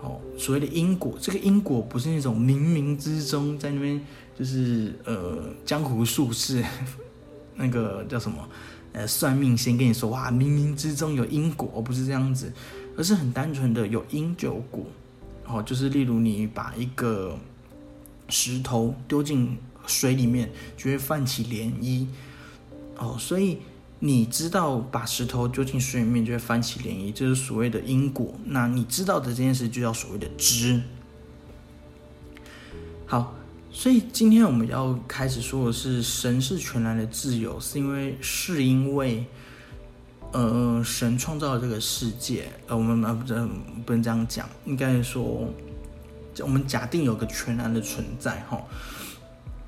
[0.00, 4.00] 哦，所谓的因果，这个因果不是那种冥冥之中在那边，
[4.38, 6.64] 就是呃江湖术士
[7.56, 8.48] 那个叫什么？
[8.92, 12.52] 呃，算命先跟你说，哇，冥冥之中有因果，不是这样子，
[12.96, 14.86] 而是很单纯的有因就有果。
[15.46, 17.36] 哦，就是例如你把一个
[18.28, 22.06] 石头丢进水里面，就会泛起涟漪。
[22.98, 23.58] 哦，所以
[23.98, 28.34] 你知道把石头丢进水里面就会泛起涟漪，这是所谓的因果。
[28.44, 30.80] 那你知道的这件事就叫所谓的知。
[33.06, 33.34] 好。
[33.70, 39.24] 所以今天我们要开始说的是神是全然的自由，是因为是因为，
[40.32, 43.48] 呃，神创造了这个世界，呃，我们呃不能
[43.84, 45.46] 不能这样讲，应该说，
[46.40, 48.60] 我们假定有个全然的存在哈，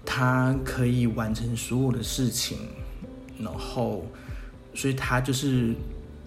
[0.05, 2.59] 它可以完成所有的事情，
[3.39, 4.05] 然后，
[4.75, 5.75] 所以他就是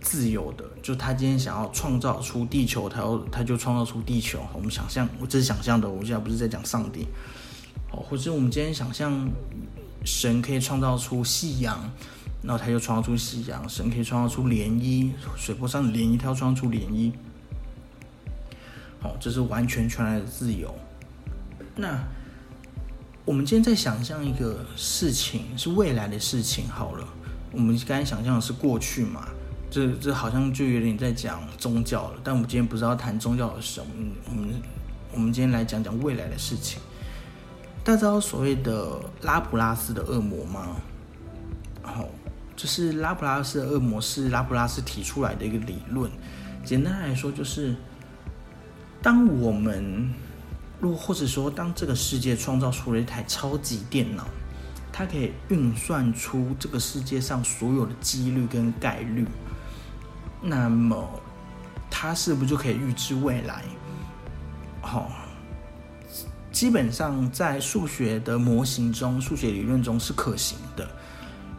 [0.01, 4.39] 自由的，就他今天想要创造出地球，他要他就创造出地球。
[4.53, 7.08] 我们想象，我这是想象的，我现在不是在讲上帝。
[7.91, 9.29] 哦或者我们今天想象
[10.03, 11.89] 神可以创造出夕阳，
[12.41, 17.12] 然后他就创造出夕阳；神可以创造出涟漪，水波上的涟漪，他要创造出涟漪。
[18.99, 20.73] 好，这是完全全然的自由。
[21.75, 22.03] 那
[23.25, 26.67] 我们今天在想象一个事情，是未来的事情。
[26.67, 27.08] 好了，
[27.54, 29.28] 我们刚才想象的是过去嘛？
[29.70, 32.20] 这这好像就有点在讲宗教了。
[32.24, 34.62] 但我们今天不是要谈宗教的事，我们我们
[35.13, 36.82] 我们今天来讲讲未来的事情。
[37.84, 40.76] 大家知道所谓的拉普拉斯的恶魔吗？
[41.82, 42.08] 好，
[42.56, 46.10] 就是拉普拉斯的恶魔是拉普拉斯提出来的一个理论。
[46.63, 47.76] 简单来说，就是
[49.02, 50.13] 当我们，
[50.80, 54.26] 若或者说当这个世界创造出了一台超级电脑，
[54.93, 59.27] 它可以运算出这个世界上所有的几率跟概率，
[60.41, 61.10] 那么
[61.89, 63.63] 它是不是就可以预知未来？
[64.79, 65.12] 好。
[66.51, 70.88] 基本上在数学的模型中、数学理论中是可行的。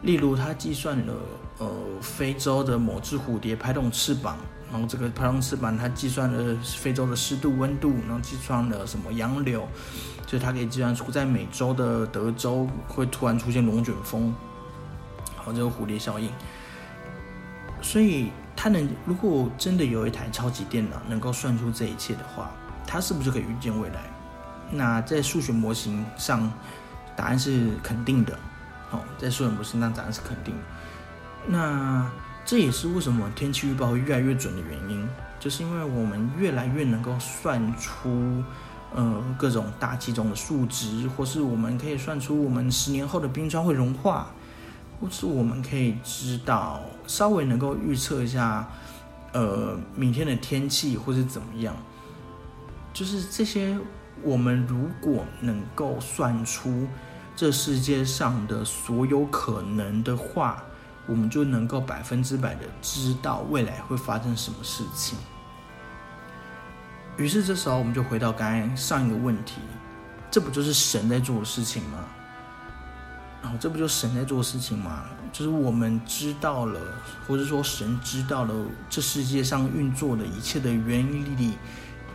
[0.03, 1.13] 例如，他计算了
[1.57, 1.69] 呃
[2.01, 4.37] 非洲的某只蝴蝶拍动翅膀，
[4.75, 9.65] 然后这个拍动翅膀，它计算了非洲的湿度、温度，然后计算了什么洋流，
[10.27, 14.35] 所以它可以计算出在美洲的德州会突然出现龙卷风，
[15.37, 16.29] 好，这个蝴蝶效应。
[17.81, 22.51] 所以它能如果真的有一台超级电脑能够算出这一切的话，
[22.85, 24.01] 它是不是可以预见未来？
[24.71, 26.51] 那在数学模型上，
[27.15, 28.37] 答案是肯定的。
[28.91, 30.53] 哦，在数学模型上答案是肯定。
[31.47, 32.11] 那
[32.45, 38.43] 这也是为什么天气预报会越来越准的原因，就是因为我们越来越能够算出，
[38.93, 44.27] 呃，各种大气中的数值，或是我们可以算出我们十年后的冰川会融化，
[45.01, 48.69] 或是我们可以知道稍微能够预测一下，
[49.33, 51.75] 呃，明天的天气或是怎么样。
[52.93, 53.75] 就是这些，
[54.21, 56.87] 我们如果能够算出
[57.35, 60.63] 这世界上的所有可能的话。
[61.07, 65.17] 我们就能够百分之百的知道未来会发生什么事情。
[67.17, 69.61] 于是这时候我们就回到刚才上一个问题，
[70.29, 71.99] 这不就是神在做的事情吗？
[73.41, 75.05] 然后这不就神在做的事情吗？
[75.31, 76.79] 就是我们知道了，
[77.27, 78.53] 或者说神知道了
[78.89, 81.05] 这世界上运作的一切的原
[81.37, 81.53] 理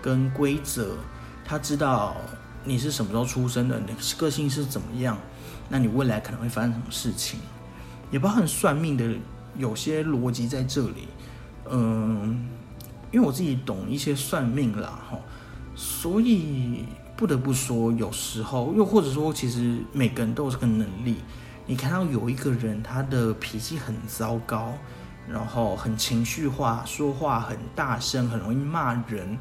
[0.03, 0.97] 跟规则，
[1.45, 2.17] 他知道
[2.65, 5.17] 你是什么时候出生的，你的个性是怎么样，
[5.69, 7.39] 那你未来可能会发生什么事情。
[8.11, 9.05] 也包含算命的
[9.57, 11.09] 有些逻辑在这里，
[11.71, 12.49] 嗯，
[13.13, 15.19] 因为我自己懂一些算命啦，哈，
[15.75, 16.85] 所以
[17.17, 21.17] 不得不说，有时候又或者说，其实每个人都有这个能力。
[21.67, 24.73] 你看到有一个人，他的脾气很糟糕，
[25.29, 29.39] 然后很情绪化，说话很大声，很容易骂人，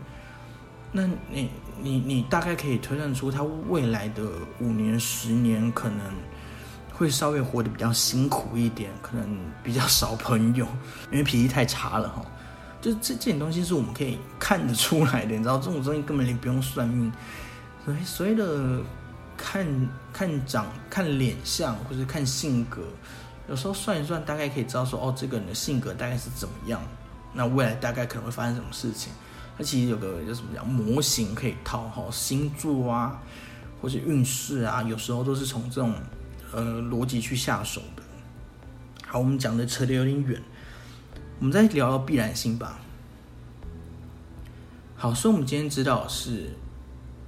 [0.91, 1.49] 那你
[1.81, 4.23] 你你大概可以推断出他未来的
[4.59, 5.99] 五年、十年可能。
[6.99, 10.67] 会稍微活得比较辛苦一点，可能比较少朋友，
[11.09, 12.21] 因为脾气太差了哈。
[12.81, 17.09] 就这这点东西是我们可以看得出来的，你知道这种东西根本你不用算命，
[17.85, 18.81] 所以所谓的
[19.37, 19.65] 看
[20.11, 22.81] 看长、看脸相或者看性格，
[23.47, 26.81] 有时候算一算，大概可以知道说哦，这个人的性格大概是怎么样，
[27.33, 29.13] 那未来大概可能会发生什么事情。
[29.57, 33.17] 它其实有个叫什么叫模型可以套哈，星座啊，
[33.81, 35.93] 或者运势啊，有时候都是从这种。
[36.51, 38.01] 呃，逻辑去下手的。
[39.05, 40.41] 好，我们讲的扯得有点远，
[41.39, 42.79] 我们再聊聊必然性吧。
[44.95, 46.49] 好，所以我们今天知道是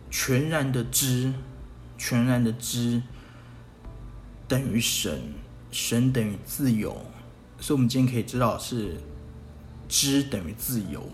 [0.10, 1.31] 全然的知，
[1.97, 3.01] 全然的知
[4.47, 5.21] 等于神，
[5.71, 6.91] 神等于自由，
[7.60, 8.97] 所以我们今天可以知道是
[9.88, 11.07] 知等于自由。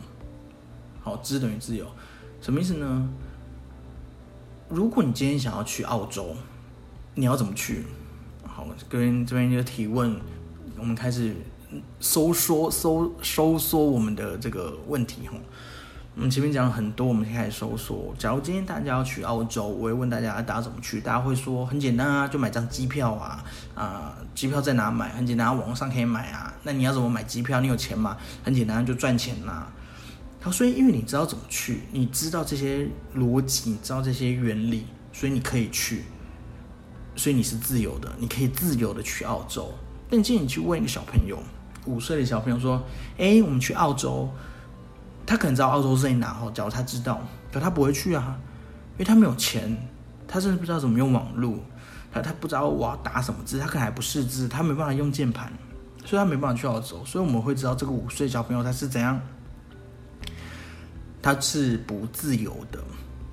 [1.01, 1.85] 好，知等于自由，
[2.41, 3.09] 什么意思呢？
[4.69, 6.35] 如果你今天想要去澳洲。
[7.19, 7.83] 你要怎么去？
[8.45, 10.15] 好，各位这边就提问，
[10.77, 11.35] 我们开始
[11.99, 15.33] 收缩、收收缩我们的这个问题哈。
[16.13, 18.13] 我们前面讲了很多，我们开始收缩。
[18.19, 21.01] 假如今天大家要去澳洲，我会问大家，大家怎么去？
[21.01, 25.09] 大家会说很简单啊，就买张机票啊啊，机票在哪买？
[25.09, 26.53] 很简单啊，网上可以买啊。
[26.61, 27.59] 那你要怎么买机票？
[27.61, 28.15] 你有钱吗？
[28.43, 29.65] 很简单，就赚钱呐。
[30.39, 36.03] 好，所以因为你知道怎么去，你知道这些逻辑，你知道这些原理，所以你可以去。
[37.17, 39.69] 所以你是自由的，你可以自由的去澳洲。
[40.09, 41.37] 但建议你去问一个小朋友，
[41.85, 42.81] 五岁的小朋友说
[43.19, 44.29] ：“哎，我们去澳洲。”
[45.27, 47.19] 他可能知道澳洲在哪哈，假如他知道，
[47.51, 48.37] 可他不会去啊，
[48.93, 49.75] 因为他没有钱，
[50.25, 51.59] 他甚至不知道怎么用网络，
[52.13, 55.51] 他他不知道我要打什么字，他可能还不识字，他没办法用键盘，
[56.05, 57.03] 所以他没办法去澳洲。
[57.03, 59.19] 所以我们会知道这个五岁小朋友他是怎样，
[61.21, 62.79] 他是不自由的。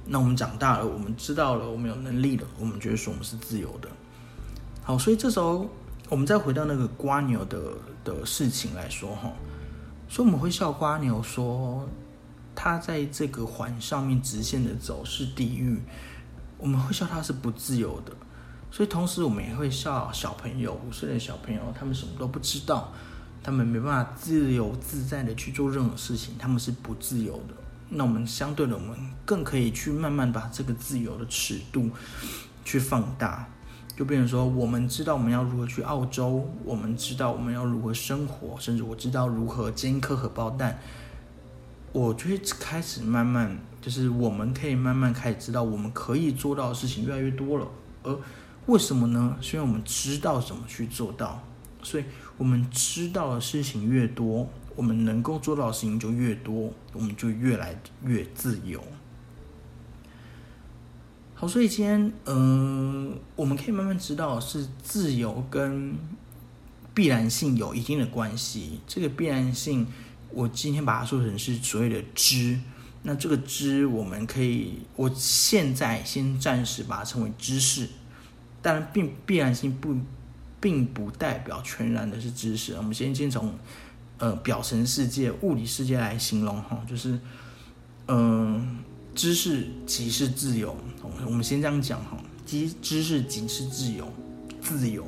[0.06, 3.88] 那我们长大了，我们知道了，我们有能力了，我们觉得说我们是自由的。
[4.82, 5.68] 好，所以这时候
[6.10, 7.72] 我们再回到那个瓜牛的
[8.04, 9.32] 的事情来说哈，
[10.08, 11.88] 所以我们会笑瓜牛说，
[12.54, 15.80] 他在这个环上面直线的走是地狱，
[16.58, 18.12] 我们会笑他是不自由的。
[18.70, 22.92] 所以同时我们也会笑小朋友，五岁的小朋友，他们什么都不知道，
[23.42, 27.54] 他们没办法自由自在的去做任何事情，他们是不自由的。
[27.96, 31.90] 那我们相对的，我们更可以去慢慢把这个自由的尺度
[32.64, 33.48] 去放大，
[33.96, 40.78] 就变成说，我们知道我们要如何去澳洲，我们知道我们要如何生活，甚至我知道如何煎颗荷包蛋，
[41.92, 47.68] 我就会开始慢慢，就是我们可以慢慢开始知道我们可以做到的事情越来越多了。
[48.02, 48.18] 而
[48.66, 49.36] 为什么呢？
[49.40, 51.40] 是因为我们知道怎么去做到，
[51.82, 52.04] 所以
[52.36, 54.48] 我们知道的事情越多。
[54.76, 58.82] 我们能够做到的事情就越多，我们就越来越自由。
[61.34, 65.94] 好，所以今天，嗯，我们可以慢慢知道是自由跟
[66.92, 68.80] 必然性有一定的关系。
[68.86, 69.86] 这个必然性，
[70.30, 72.58] 我今天把它说成是所谓的知。
[73.02, 77.88] 那这个知，我们可以，我现在先暂时把它称为知识。
[78.62, 79.94] 当然，并必然性不，
[80.60, 82.74] 并不代表全然的是知识。
[82.74, 83.56] 我们先先从。
[84.24, 87.18] 呃表层世界、物理世界来形容哈，就是
[88.08, 88.78] 嗯，
[89.14, 90.74] 知识即是自由。
[91.26, 94.10] 我们先这样讲哈，知知识即是自由，
[94.62, 95.06] 自由。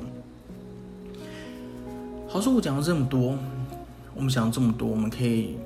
[2.29, 3.35] 好，说我讲了这么多，
[4.13, 5.57] 我们讲了这么多，我们可以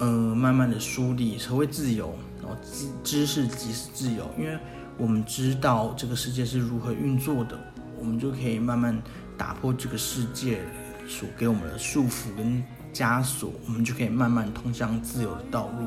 [0.00, 4.58] 呃慢慢的梳理何谓自由，然后知知识即是自由，因为
[4.98, 7.56] 我们知道这个世界是如何运作的，
[8.00, 9.00] 我们就可以慢慢
[9.38, 10.58] 打破这个世界
[11.08, 15.86] 所给我们的束缚跟枷锁，我们就可以慢慢通向自由的道路。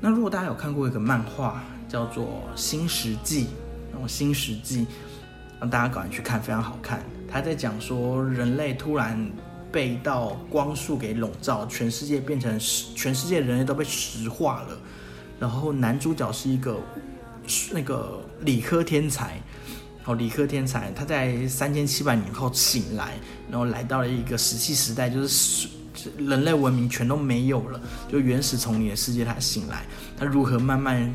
[0.00, 2.24] 那如果大家有看过一个漫画，叫做
[2.56, 3.44] 《新石纪》，
[3.92, 4.80] 然后《新石纪》，
[5.60, 7.02] 让大家赶紧去看，非常好看。
[7.28, 9.30] 他在讲说，人类突然
[9.70, 14.78] 被到光束给笼罩，全世界变成石，全世界人类都被石化了。
[15.38, 16.78] 然后男主角是一个
[17.72, 19.40] 那个理科天才，
[20.04, 23.12] 哦，理科天才，他在三千七百年后醒来，
[23.48, 25.68] 然后来到了一个石器时代，就是
[26.18, 29.24] 人类文明全都没有了，就原始丛林的世界。
[29.24, 29.84] 他醒来，
[30.16, 31.08] 他如何慢慢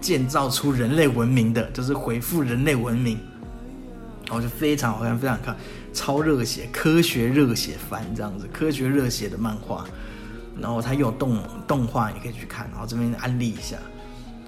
[0.00, 3.18] 建造出人类文明的，就是恢复人类文明。
[4.26, 5.54] 然后就非常好看，非常看，
[5.92, 9.84] 超热血，科学热血番这样子，科学热血的漫画。
[10.58, 12.70] 然后它有动动画，你可以去看。
[12.70, 13.76] 然后这边安利一下。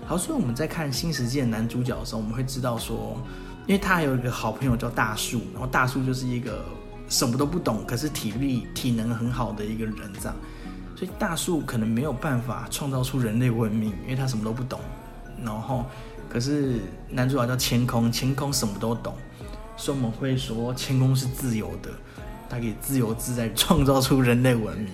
[0.07, 3.21] 好，所以我们在看《新世界》男主角的时候，我们会知道说，
[3.67, 6.65] 因为他还有一个好朋友叫大树，然后大树就是一个
[7.09, 10.37] 什么都不懂，可是体力体能很好的一个人这样。
[10.97, 14.79] 所以大树可能没有办法创造出人类文明，因为他什么都不懂。
[15.43, 15.85] 然后，
[16.29, 16.79] 可是
[17.11, 19.15] 男主角叫千空，千空什么都懂，
[19.77, 21.91] 所以我们会说千空是自由的，
[22.49, 24.93] 他可以自由自在创造出人类文明。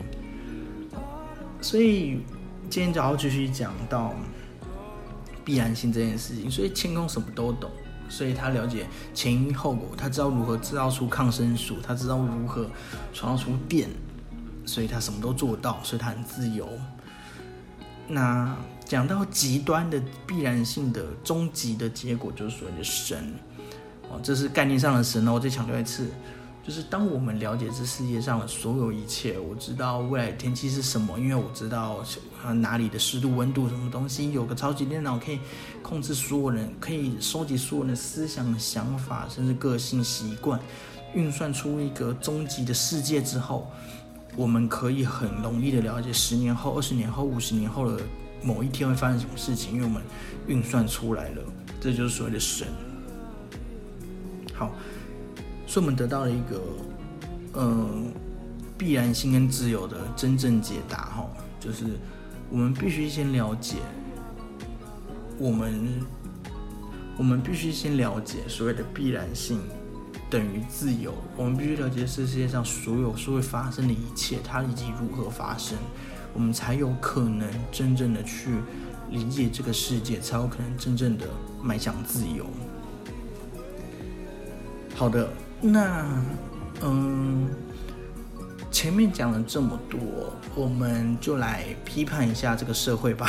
[1.61, 2.23] 所以
[2.71, 4.15] 今天就要继续讲到
[5.45, 6.51] 必然性这件事情。
[6.51, 7.71] 所以千空什么都懂，
[8.11, 12.69] 所以他了解前因后果，他知道如何制造出抗生素，他知道如何
[13.15, 13.89] 创造出电，
[14.67, 16.69] 所以他什么都做到，所以他很自由。
[18.09, 23.33] 那讲到极端的必然性的终极的结果，就是所谓的神
[24.11, 25.35] 哦，这是概念上的神哦。
[25.35, 26.11] 我再强调一次，
[26.67, 32.03] 就是当我们了解这世界上的所有一切，我知道未来天气是什么，因为我知道
[32.45, 35.39] 啊哪里的湿度、温度什么东西，有个超级电脑可以
[35.83, 40.59] 控制所有人，可以收集所有人的思想、想法，甚至个性、习惯，
[41.15, 43.71] 运算出一个终极的世界之后。
[44.37, 48.01] 我们可以很容易的了解十年后、二十年后、五十年后的
[48.45, 50.01] 某一天会发生什么事情，因为我们
[50.47, 51.43] 运算出来了，
[51.81, 52.69] 这就是所谓的神。
[54.55, 54.71] 好，
[55.67, 56.63] 所以我们得到了一个，
[57.55, 58.13] 嗯，
[58.79, 61.27] 必然性跟自由的真正解答，哈，
[61.59, 61.99] 就是
[62.51, 63.77] 我们必须先了解，
[65.39, 65.89] 我们，
[67.17, 69.61] 我们必须先了解所谓的必然性。
[70.29, 71.13] 等于自由。
[71.37, 75.77] 我们必须了解这世界上所有社会发生的一切，它以及如何发生，
[76.33, 78.49] 我们才有可能真正的去
[79.11, 81.27] 理解这个世界，才有可能真正的
[81.61, 82.47] 迈向自由。
[84.95, 85.29] 好的，
[85.61, 86.07] 那
[86.83, 87.49] 嗯，
[88.71, 89.99] 前面讲了这么多，
[90.55, 93.27] 我们就来批判一下这个社会吧。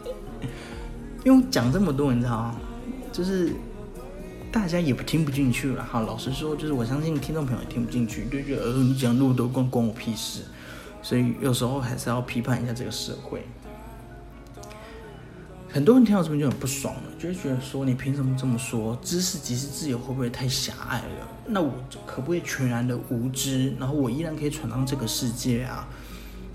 [1.24, 2.56] 因为讲这么多，你知道吗？
[3.12, 3.52] 就是。
[4.52, 5.98] 大家也不听不进去了哈。
[5.98, 10.42] 老实说，就是我相信听众朋友也听不进去，就觉得呃，你讲那么多关关我屁事。
[11.02, 13.44] 所以有时候还是要批判一下这个社会。
[15.74, 18.96] 很多人听到这边就很不爽了，就会觉得说你凭什么这么说？
[19.02, 21.28] 知识即是自由，会不会太狭隘了？
[21.48, 21.72] 那我
[22.06, 25.88] 可不可以全然的无知，然后我依然可以闯荡这个世界啊？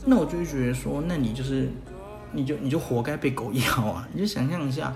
[0.06, 1.70] 那我就会觉得说，那你就是，
[2.32, 4.08] 你就你就活该被狗咬啊！
[4.14, 4.96] 你就想象一下。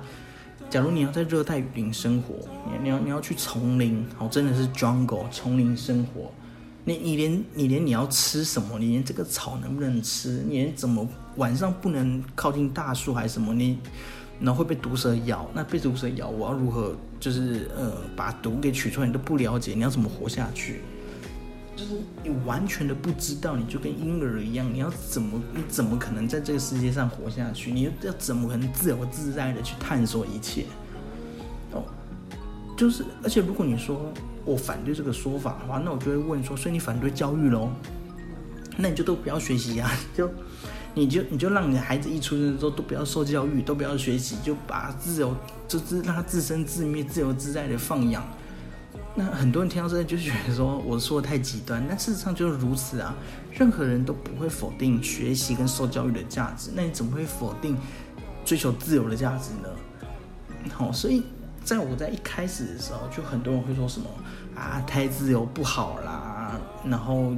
[0.69, 6.31] 假如你要在热带雨林生活，你你要你要去丛林，好，真的是 jungle 丛林生活，
[6.85, 11.05] 你你连你连你要吃什么，你连这个草能不能吃，你连怎么
[11.37, 13.79] 晚上不能靠近大树还是什么，你
[14.39, 20.81] 然后会被毒蛇咬，那被毒蛇咬，我要如何就是呃把毒给取出来，你都不了解，你要怎么活下去？
[21.75, 27.71] 就是你完全的不知道，你就跟婴儿一样，你要怎么，你怎么可能在这个世界上活下去？
[27.71, 30.65] 你要怎么可能自由自在的去探索一切？
[31.71, 31.83] 哦，
[32.77, 34.13] 就是，而且如果你说
[34.45, 37.71] 我反对这个说法的话，那我就会问说，所以你反对教育喽？
[38.77, 40.29] 那你就都不要学习呀，就
[40.93, 45.35] 你就你就让你的孩子一出生的时候都不要受教育，都不要学习，就把自由，
[45.67, 48.23] 就是让他自生自灭、自由自在的放养。
[49.15, 53.15] 那很多人听到这就觉得说我说的太极端，但事实上就是如此啊。
[53.51, 57.77] 任何人都不会否定学习跟受教育的价值，那你怎么会否定
[58.43, 59.69] 追求自由的价值呢？
[60.71, 61.21] 好，所以
[61.63, 64.07] 在我在一开始的时候，就很多人会说什么
[64.55, 67.31] 啊，太自由不好啦，然后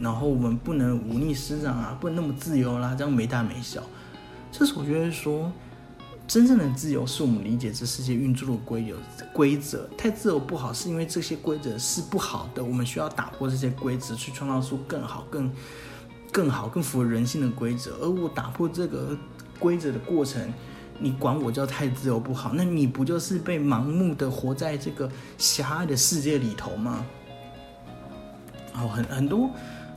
[0.00, 3.82] 然后我们不能忤逆师长啊，不能那么自由啦，这样没大没小。
[4.50, 5.52] 这是我觉得说，
[6.26, 9.26] 真正的自由是我们理解这世界运作的规则。
[9.32, 15.50] 规则太自由不好，是因为这些规则是不好的，我们需要打破这些规则，去创造出更好、更
[16.32, 17.96] 更好、更符合人性的规则。
[18.00, 19.16] 而我打破这个
[19.58, 20.52] 规则的过程，
[20.98, 27.04] 你管我叫太自由不好，那你不就是被盲目的活在这个狭隘的世界里头吗？
[28.74, 29.50] 哦，很很多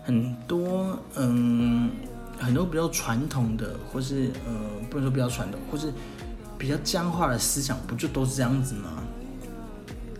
[0.03, 1.89] 很多，嗯。
[2.39, 4.53] 很多比较传统的，或是呃，
[4.89, 5.93] 不能说比较传统，或是
[6.57, 9.03] 比较僵化的思想，不就都是这样子吗？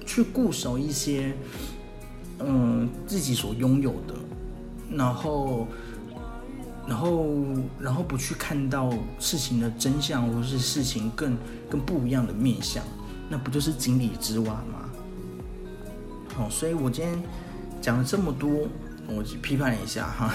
[0.06, 1.36] 去固守一些，
[2.38, 4.14] 嗯，自己所拥有的，
[4.92, 5.68] 然后，
[6.88, 7.36] 然后，
[7.80, 11.36] 然后不去看到事情的真相，或是事情更
[11.72, 12.84] 更不一样的面相，
[13.30, 14.90] 那不就是井底之蛙吗？
[16.36, 17.20] 好，所以我今天
[17.82, 18.68] 讲了这么多，
[19.16, 20.34] 我批判了一下哈。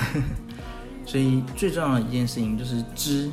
[1.07, 3.31] 所以最重要的一件事情就是知，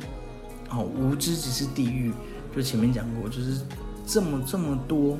[0.70, 2.12] 哦，无知只是地狱。
[2.54, 3.62] 就前面讲过，就是
[4.06, 5.18] 这么这么多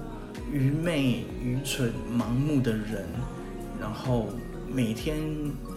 [0.53, 3.05] 愚昧、愚蠢、盲目的人，
[3.81, 4.29] 然后
[4.73, 5.17] 每天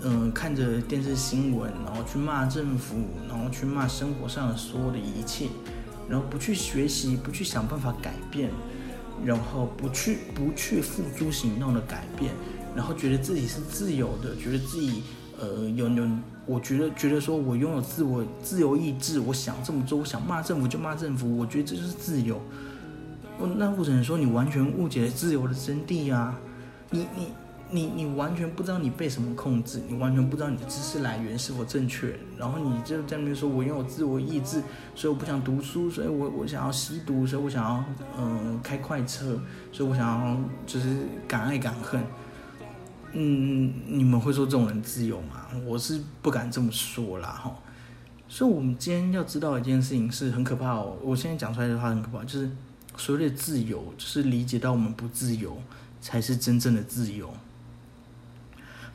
[0.04, 5.48] 嗯看着电视新闻，然后去骂政府，然后去骂生活上的所有的一切，
[6.08, 8.52] 然后不去学习，不去想办法改变，
[9.26, 12.32] 然后不去不去付诸行动的改变，
[12.78, 15.02] 然后觉得自己是自由的，觉得自己
[15.38, 16.08] 呃有有。
[16.46, 22.42] 我觉得，觉得说我拥有自我自由意志，我想这么做，我想骂政府就骂政府，我觉得这就是自由。
[23.58, 26.40] 那我只能说你完全误解了自由的真谛啊！
[26.90, 27.28] 你你
[27.70, 34.64] 你你完全不知道你被什么控制，你完全不知道你的知识来源是否正确，然后你就在那边说我拥有自我意志，
[34.96, 37.84] 所以我不想读书，所以我我想要吸毒，所以我想要
[38.18, 39.38] 嗯开快车，
[39.74, 40.96] 所以我想要就是
[41.28, 42.02] 敢爱敢恨。
[43.14, 45.48] 嗯，你们会说这种人自由吗？
[45.66, 47.56] 我是不敢这么说啦，哈。
[48.30, 50.98] 所以，我们今天要知道一件事情是很可怕哦。
[51.02, 52.52] 我现在讲出来的话很可怕，就是
[52.98, 55.58] 所谓的自由，就是理解到我们不自由
[56.02, 57.34] 才是真正的自由。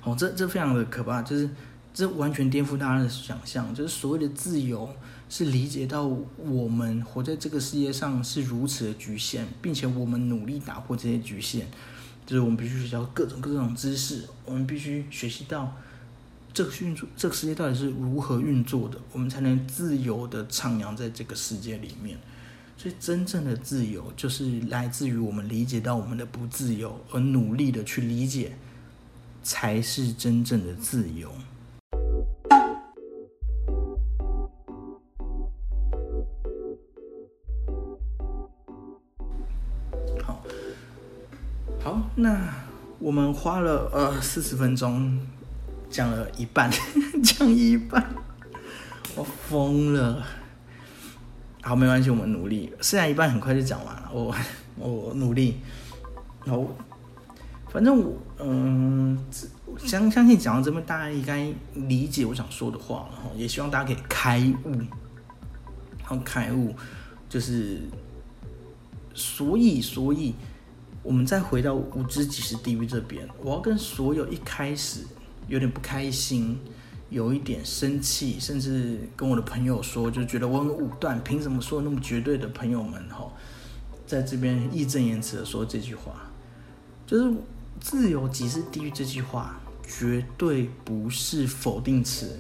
[0.05, 1.49] 哦，这这非常的可怕，就是
[1.95, 3.75] 这完全颠覆大家的想象。
[3.75, 4.95] 就是所谓的自由，
[5.31, 6.07] 是理解到
[6.37, 11.67] 我们活在这个世界上是如此的局限，并且我们努力打破这些局限。
[12.25, 15.77] 就是我们必须学到各种各种知识，我们必须学习到
[16.55, 22.19] 这个运作，这个世界到底是如何运作的，我们才能自由的徜徉在这个世界里面。
[22.77, 28.57] 所以，真正的自由就是来自于我们理解到我们的不自由，而努力的去理解，
[29.43, 31.33] 才是真正的自由。
[41.85, 42.39] 好，那
[43.01, 45.19] 我们花了呃四十分钟
[45.91, 46.71] 讲了一半，
[47.25, 48.15] 讲一半，
[49.17, 50.25] 我疯了。
[51.61, 54.09] 好，没关系，我们努力，剩下一半很快就讲完了。
[54.13, 54.33] 我
[54.77, 55.57] 我努力，
[56.45, 56.73] 然后，
[57.69, 59.19] 反正我嗯
[59.77, 63.33] 相相信讲到这边，大家应该理解我想说的话了。
[63.37, 64.71] 也希望大家可以开悟，
[65.99, 66.73] 然后开悟
[67.29, 67.81] 就是
[69.15, 70.33] 所以所以。
[71.03, 75.01] 我们再回到无知即是地狱这边，我要跟所有一开始
[75.49, 76.57] 有点不开心、
[77.11, 83.29] 有一点生气，甚至跟我的朋友说，就觉得我很武断，凭什么说那么绝对的朋友们，哈，
[84.07, 86.31] 在这边义正言辞的说这句话，
[87.05, 87.35] 就是
[87.81, 92.39] 自由即是地狱这句话，绝对不是否定词，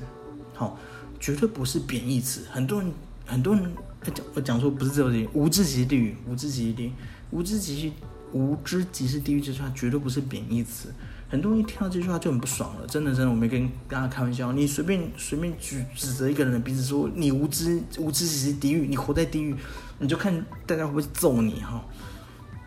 [0.54, 0.78] 好，
[1.18, 2.42] 绝对不是贬义词。
[2.52, 2.92] 很多人
[3.26, 3.74] 很多人
[4.14, 6.92] 讲我讲说不是自由，无知即是地狱，无知即是地狱，
[7.32, 7.92] 无知即是。
[8.32, 10.92] 无知即是地狱这句话绝对不是贬义词，
[11.28, 12.86] 很多人一听到这句话就很不爽了。
[12.86, 14.52] 真的，真的，我没跟大家开玩笑。
[14.52, 19.54] 你随便随便举指责一个人的鼻子说你无知，无知即是地狱，你活在地狱，
[19.98, 21.82] 你就看大家会不会揍你哈。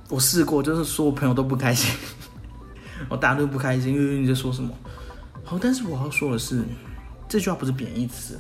[0.09, 1.91] 我试过，就是说我朋友都不开心，
[3.09, 4.72] 我大家都不开心，因为你在说什么。
[5.43, 6.63] 好，但是我要说的是，
[7.28, 8.39] 这句话不是贬义词，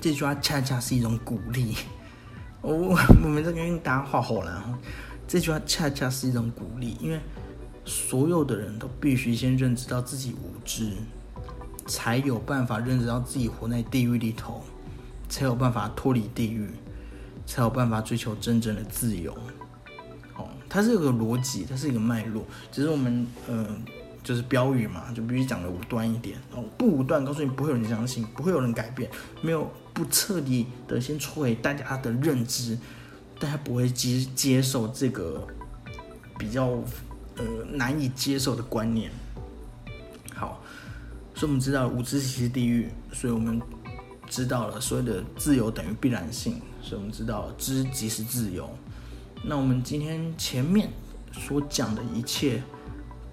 [0.00, 1.76] 这句话恰恰是一种鼓励。
[2.62, 4.78] 我 我们在跟大家画好了。
[5.28, 7.18] 这句话恰恰是一种鼓励，因为
[7.84, 10.92] 所有的人都必须先认知到自己无知，
[11.86, 14.62] 才有办法认知到自己活在地狱里头，
[15.28, 16.70] 才有办法脱离地狱，
[17.44, 19.32] 才有办法追求真正的自由。
[20.36, 23.66] 哦，它是有个逻辑，它是一个脉络，只是我们呃，
[24.22, 29.10] 就是标语嘛，就必须讲的武断一点哦，不武断，告诉你不会有人相信，不会有人改变，
[29.42, 32.78] 没有不彻底的先摧毁大家的认知。
[33.38, 35.46] 大家不会接接受这个
[36.38, 36.66] 比较
[37.36, 39.10] 呃难以接受的观念。
[40.34, 40.62] 好，
[41.34, 43.60] 所以我们知道无知即是地狱，所以我们
[44.28, 48.68] 知道了所有的自由等于必然性，所以我们知道知即是自由。
[49.44, 50.88] 那我们今天前面
[51.32, 52.62] 所讲的一切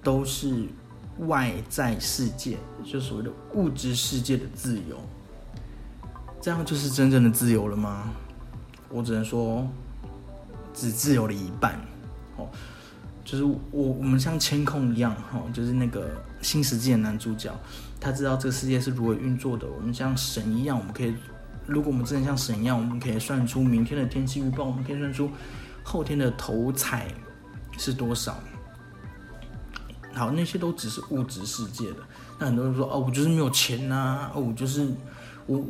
[0.03, 0.67] 都是
[1.19, 4.97] 外在世界，就所谓的物质世界的自由，
[6.41, 8.11] 这样就是真正的自由了吗？
[8.89, 9.67] 我只能说
[10.73, 11.79] 只自由了一半。
[12.37, 12.49] 哦，
[13.23, 16.09] 就是我我们像千空一样，哈，就是那个
[16.41, 17.53] 新世界的男主角。
[17.99, 19.65] 他知道这个世界是如何运作的。
[19.65, 21.15] 我们像神一样，我们可以，
[21.65, 25.29] 如果我们真的像神一样，我们可以算出明天的天气预报，我们可以算出
[25.83, 27.07] 后天的头彩
[27.77, 28.37] 是多少。
[30.13, 31.97] 好，那些都只是物质世界的。
[32.37, 34.85] 那很多人说，哦，我就是没有钱呐，哦，我就是
[35.45, 35.63] 我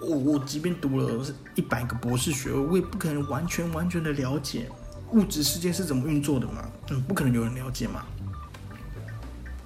[0.00, 1.24] 我我，即便读了
[1.54, 4.70] 一百个博士学位，我也不可能完全完全的了解
[5.12, 6.70] 物质世界是怎么运作的嘛。
[6.90, 8.04] 嗯，不可能有人了解嘛。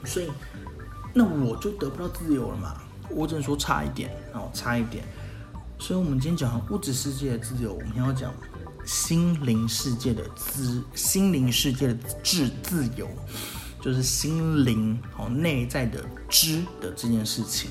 [0.05, 0.31] 所以。
[1.17, 2.75] 那我就得不到自由了嘛？
[3.09, 5.05] 我只能说差一点哦，差一点。
[5.79, 8.35] 所以，我们今天讲物质世界的自由，我们要讲
[8.85, 13.09] 心灵世界的自，心灵世界的自自由，
[13.81, 17.71] 就是心灵哦内在的知的这件事情。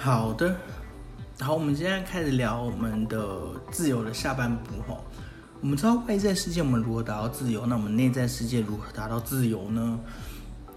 [0.00, 0.56] 好的，
[1.40, 3.36] 好，我们现在开始聊我们的
[3.72, 4.96] 自由的下半部哈。
[5.60, 9.98] 我们知道外在世界我们如何达到自由，那我们内在世界如何达到自由呢？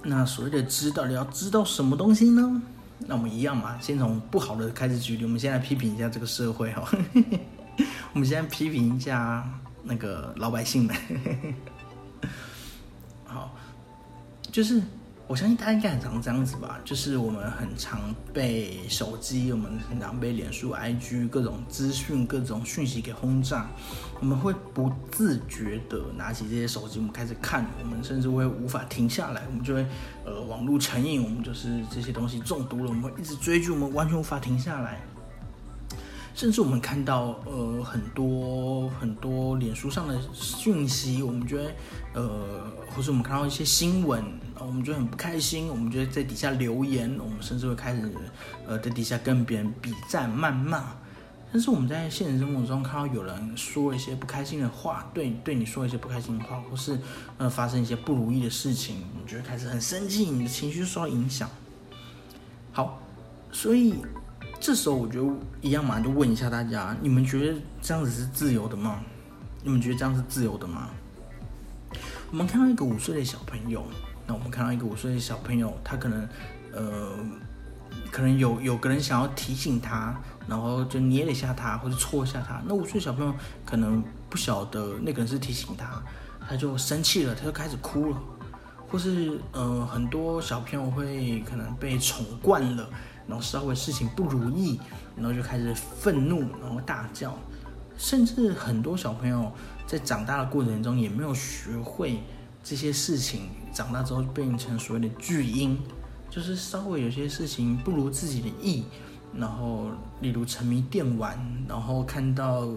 [0.02, 2.62] 那所谓的知到底要知道什么东西呢？
[2.98, 5.24] 那我们一样嘛，先从不好的开始举例。
[5.24, 6.90] 我们先来批评一下这个社会哈，
[8.14, 9.48] 我们先批评一下
[9.84, 10.96] 那个老百姓们。
[13.24, 13.56] 好，
[14.52, 14.82] 就是。
[15.32, 23.70] 我相信大家应该很常这样子吧，就是我们很常被手机，我们很常被脸书、IG 各种资讯、各种讯息给轰炸，
[24.20, 29.86] 我们会不自觉的拿起这些手机，我们开始看，我们甚至会无法停下来，我们就会
[30.26, 35.02] 呃网络成瘾，我们就是这些东西中毒了，我们会一直追剧，我们完全无法停下来。
[36.34, 41.72] 甚至我们看到呃很多很多脸书上的讯息，我们觉得
[42.14, 44.24] 呃，或者我们看到一些新闻，
[44.66, 48.12] 我们觉得很不开心，我们觉得在底下留言，我们甚至会开始
[48.68, 50.94] 呃在底下跟别人比赞谩骂。
[51.52, 56.98] 但是我们在现实生活中看到有人说一些不开心的话，对对你说一些不开心的话，或是
[57.38, 61.50] 呃发生一些不如意的事情，你觉得开始很生气，你的情绪受到影响。
[62.72, 63.02] 好，
[63.52, 63.96] 所以。
[64.64, 69.00] 这时候我就一样嘛，就问一下大家：你们觉得这样子是自由的吗？
[69.64, 70.90] 你们觉得这样是自由的吗？
[72.30, 73.84] 我们看到一个五岁的小朋友，
[74.32, 76.26] 那我们看到一个五岁的小朋友，他可能
[76.72, 77.18] 呃，
[78.10, 80.18] 可能有有个人想要提醒他，
[80.48, 82.62] 然后就捏了一下他，或者戳一下他。
[82.66, 86.02] 那五岁小朋友可能不晓得那个人是提醒他，
[86.48, 88.18] 他就生气了，他就开始哭了，
[88.88, 92.90] 或是呃，很多小朋友会可能被宠惯了。
[93.28, 94.80] 然后稍微事情不如意，
[95.18, 97.38] 然后就开始愤怒，然后大叫，
[97.98, 99.52] 甚至很多小朋友
[99.86, 102.24] 在长大的过程中也没有学会
[102.64, 105.78] 这些事情，长大之后就变成所谓的巨婴，
[106.30, 108.84] 就是稍微有些事情不如自己的意，
[109.36, 109.90] 然后
[110.22, 112.68] 例如沉迷电玩，然后看到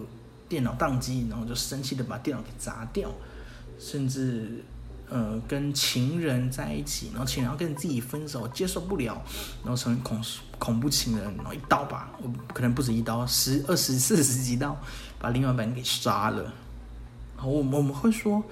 [0.48, 3.10] 电脑宕机，然后就生气的把电脑给砸掉，
[3.78, 4.64] 甚至。
[5.10, 9.22] 呃，跟情人在一起，然后情人要跟自己分手，接受不了，
[9.62, 10.18] 然后成为恐
[10.58, 14.74] 恐怖情人，然后一刀把，我可能不止一刀，十、二十、四十几刀，
[15.18, 16.50] 把另外一半给杀了。
[17.36, 18.42] 好，我们我们会说，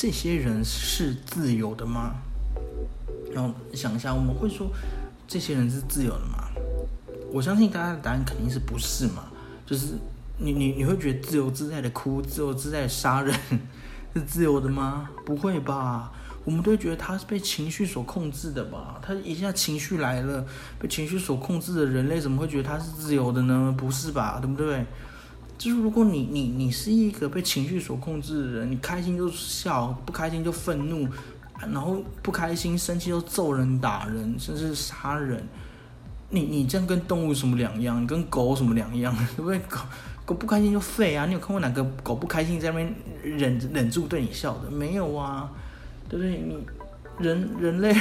[0.00, 2.14] 这些人是自由的吗？
[3.34, 4.70] 然后想一下，我们会说，
[5.26, 6.44] 这些人是自由的吗？
[7.32, 9.24] 我相信大家的答案肯定是不是嘛？
[9.66, 9.94] 就是
[10.36, 13.34] 你你你会觉得自由自在的哭，自由自在的杀人。
[14.14, 15.10] 是自由的吗？
[15.26, 16.12] 不会吧，
[16.44, 19.00] 我们都觉得他是被情绪所控制的吧？
[19.02, 20.46] 他一下情绪来了，
[20.78, 23.74] 被情绪所控制的人类怎么会觉得他是自由的呢？
[23.76, 24.86] 不是吧，对不对？
[25.58, 31.08] 就是如果你你你是一个被情绪所控制的人，你开心就笑，不开心就愤怒，
[31.60, 35.44] 然后不开心生气就揍人打人，甚至杀人，
[36.30, 38.00] 你你这样跟动物什么两样？
[38.00, 39.14] 你跟狗什么两样？
[39.36, 39.58] 对不对？
[39.68, 39.80] 狗。
[40.24, 41.24] 狗不开心就吠啊！
[41.24, 44.70] 你有看过哪个狗不开心在那边忍忍住对你笑的？
[44.70, 45.50] 没有啊，
[46.06, 46.36] 对不对？
[46.36, 46.58] 你
[47.18, 47.96] 人人类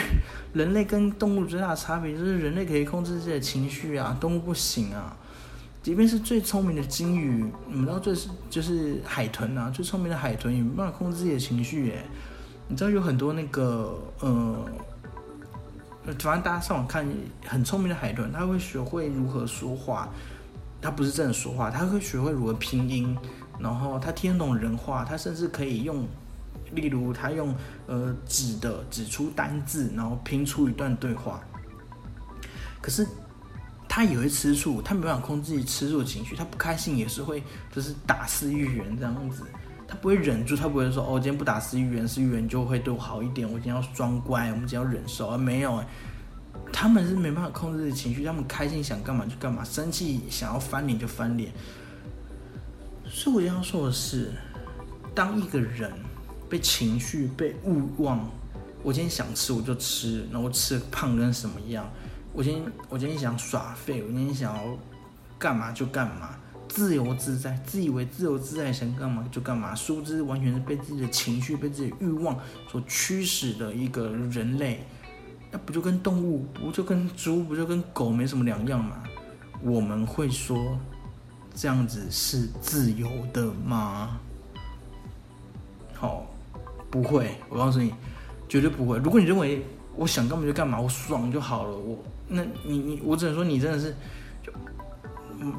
[0.51, 5.15] 人类跟动物最大的差别就是人类可以控制自己的情绪啊，动物不行啊。
[5.87, 8.13] 即便是最聪明的鲸鱼，你们知道最
[8.49, 12.03] 就是海豚啊，最聪明的海豚也没办法控制自己的情绪耶。
[12.67, 14.65] 你知道有很多那个呃，
[16.19, 17.07] 反正大家上网看，
[17.45, 20.09] 很聪明的海豚，它会学会如何说话。
[20.81, 23.17] 他不是真的说话，他会学会如何拼音，
[23.57, 26.05] 然后他听得懂人话，他甚至可以用
[26.73, 31.39] 例如他用呃指的指出单字，然后拼出一段对话。
[32.81, 33.07] 可是
[33.97, 37.41] 他也会吃醋，他没办法控制自己吃醋的情绪，他不开心也是会
[37.73, 39.41] 就是打四预言这样子，
[39.87, 45.83] 他不会忍住，他不会说哦，今天不打四预言，四预言就会对我好一点，我今天要装乖，我们今天要忍受，而没有
[46.71, 51.51] 他们是没办法控制自己情绪，他们开心想干嘛就干嘛，生气想要翻脸就翻脸。
[53.03, 54.31] 所以我要说的是，
[55.15, 55.91] 当一个人
[56.47, 58.29] 被情绪、被欲望，
[58.83, 61.89] 我今天想吃我就吃，然后吃胖跟什么一样。
[62.37, 64.77] 我今天我今天想耍废，我今天想要
[65.39, 66.37] 干嘛就干嘛，
[66.69, 72.37] 自由自在，自以为自由自在想干嘛就干嘛，殊不知完全是被自己的情绪、被自己的欲望
[72.69, 74.83] 所驱使的一个人类。
[75.49, 79.01] 那不就跟动物，不就跟猪，不就跟狗没什么两样吗？
[79.63, 80.77] 我们会说
[81.55, 84.19] 这样子是自由的吗？
[85.95, 86.27] 好，
[86.91, 87.95] 不会，我告诉你，
[88.47, 88.99] 绝对不会。
[88.99, 89.65] 如果你认为
[89.95, 91.97] 我想干嘛就干嘛，我爽就好了，我
[92.27, 93.95] 那你你我只能说你真的是，
[94.43, 94.51] 就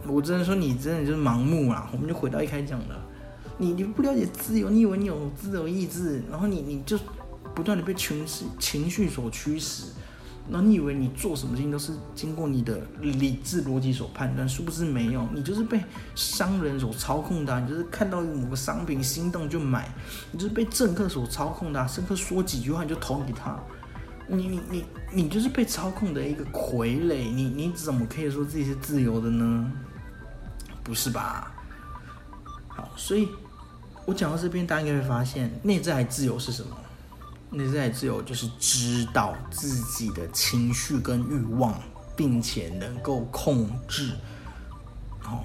[0.06, 1.88] 我只能说你真的就是盲目啦。
[1.92, 2.94] 我们就回到一开始讲的，
[3.58, 6.98] 你你不了解自由，你以为你有自由意志，然后你你就。
[7.54, 9.86] 不断的被情绪情绪所驱使，
[10.48, 15.80] 然后你以为你做什么事情都是经过你的理智逻辑所判断，殊不知没有，你就是被
[16.14, 19.92] 商人所操控的，你就是看到某个商品心动就买，
[20.30, 23.58] 你就是被政客所操控的，政客说几句话你就投给他，
[24.28, 29.72] 你你你你就是被操控的一个傀儡，你你怎么可以说自己是自由的呢？
[30.84, 31.50] 不是吧？
[32.68, 33.28] 好，所以
[34.04, 36.76] 我讲到这边，大家应该会发现，内在自由是什么？
[37.50, 41.74] 内在自由就是知道自己的情绪跟欲望，
[42.14, 44.12] 并且能够控制，
[45.24, 45.44] 哦，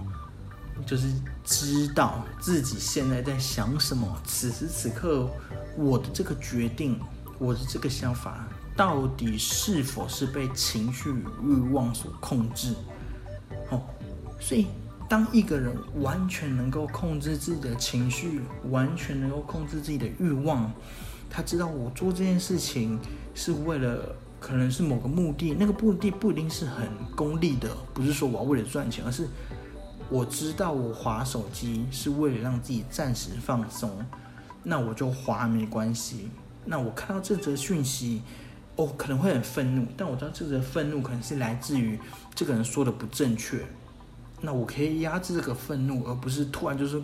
[0.85, 1.07] 就是
[1.45, 4.21] 知道自己现在在想什么。
[4.25, 5.29] 此时此刻，
[5.77, 6.99] 我的这个决定，
[7.39, 8.45] 我的这个想法，
[8.75, 11.09] 到底是否是被情绪
[11.43, 12.73] 欲望所控制？
[13.69, 13.81] 哦，
[14.39, 14.67] 所以
[15.07, 20.71] 当一个人完全能够控制自己的情绪，完全能够控制自己的欲望。
[21.29, 22.99] 他知道我做这件事情
[23.33, 29.27] 是为了，可能是某个目的，那个目的不一定是很功利的，不是说我要为了赚钱，而是
[30.09, 33.89] 我知道我划手机是为了让自己暂时放松，
[34.61, 36.29] 那我就划没关系。
[36.65, 38.21] 那我看到这则讯息，
[38.75, 41.99] 哦，可能会很愤怒，但我知道这个愤怒可能是来自于
[42.33, 43.63] 这个人说的不正确，
[44.41, 47.01] 那我可以压制这个愤怒，而不是突然就是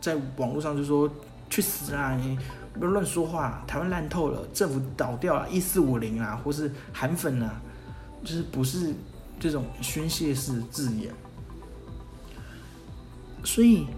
[0.00, 1.10] 在网络上就说
[1.48, 2.38] 去死啊你。
[2.72, 3.64] 不要乱说话！
[3.66, 7.60] 台湾烂透了，政府倒掉了，一四五零啊，或是韩粉啊，
[8.22, 8.94] 就是不是
[9.40, 11.12] 这种宣泄式字眼。
[13.42, 13.88] 所以，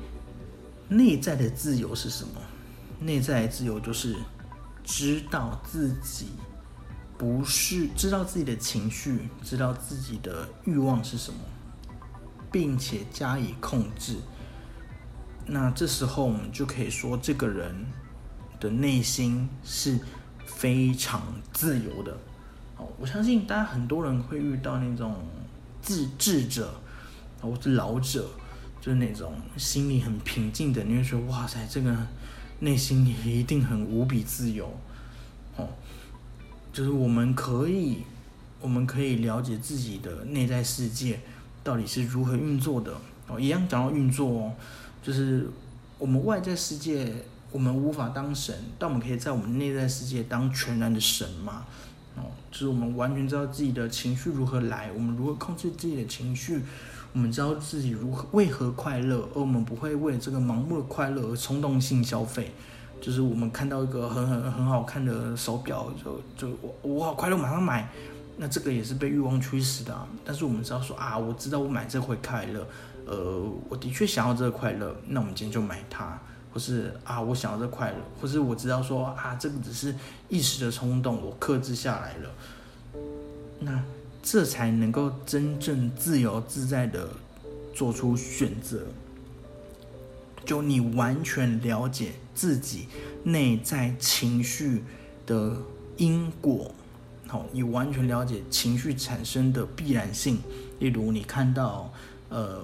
[0.88, 2.40] 内在的自由是什么？
[2.98, 4.16] 内在的自由就是
[4.82, 6.28] 知道自己
[7.22, 11.38] 不是知道自己的情绪，知道自己的欲望是什么，
[12.50, 14.16] 并且加以控制。
[15.46, 17.86] 那这时候我们就可以说，这个人。
[18.60, 19.98] 的内心是
[20.46, 21.20] 非常
[21.52, 22.16] 自由的，
[22.76, 25.16] 哦，我相信大家很多人会遇到那种
[25.80, 26.72] 自智者，
[27.40, 28.30] 或是老者，
[28.80, 32.06] 就是那种心里很平静的，你会说哇塞，这个
[32.60, 34.72] 内心一定很无比自由，
[36.72, 37.98] 就是我们可以，
[38.60, 41.20] 我们可以了解自己的内在世界
[41.62, 42.94] 到底是如何运作的，
[43.28, 44.52] 哦，一样讲到运作哦，
[45.02, 45.48] 就是
[45.98, 47.12] 我们外在世界。
[47.52, 51.66] 我们无法当神，但我们可以在我们内在世界当全然的神嘛？
[52.16, 56.62] 哦，就是我们完全知道自己的情绪如何来，我们如何控制自己的情绪，
[57.12, 62.54] 我们知道自己如何为何快乐，而我们不会为这个盲目的快乐而冲动性消费。
[63.02, 67.88] 就是我们看到一个很很很好看的手表，就就我我好快乐，马上买。
[68.36, 69.94] 那这个也是被欲望驱使的。
[70.24, 72.66] 但是我们知道说啊，我知道我买这会快乐，
[73.06, 76.16] 呃，我的确想要这个快乐，那我们今天就买它。
[76.54, 79.94] 或是啊，我想要这快乐，或是我知道说啊，这个只是
[80.28, 82.30] 一时的冲动，我克制下来了。
[83.58, 83.82] 那
[84.22, 87.08] 这才能够真正自由自在的
[87.74, 88.80] 做出选择。
[90.44, 92.86] 就你完全了解自己
[93.24, 94.82] 内在情绪
[95.26, 95.56] 的
[95.96, 96.74] 因果，
[97.26, 100.38] 好，你完全了解情绪产生的必然性。
[100.78, 101.92] 例如，你看到
[102.28, 102.62] 呃。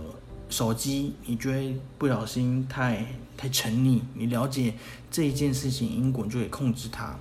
[0.51, 3.05] 手机，你觉得不小心太
[3.37, 4.73] 太沉溺，你了解
[5.11, 7.15] 这一件事情因果，就可以控制它。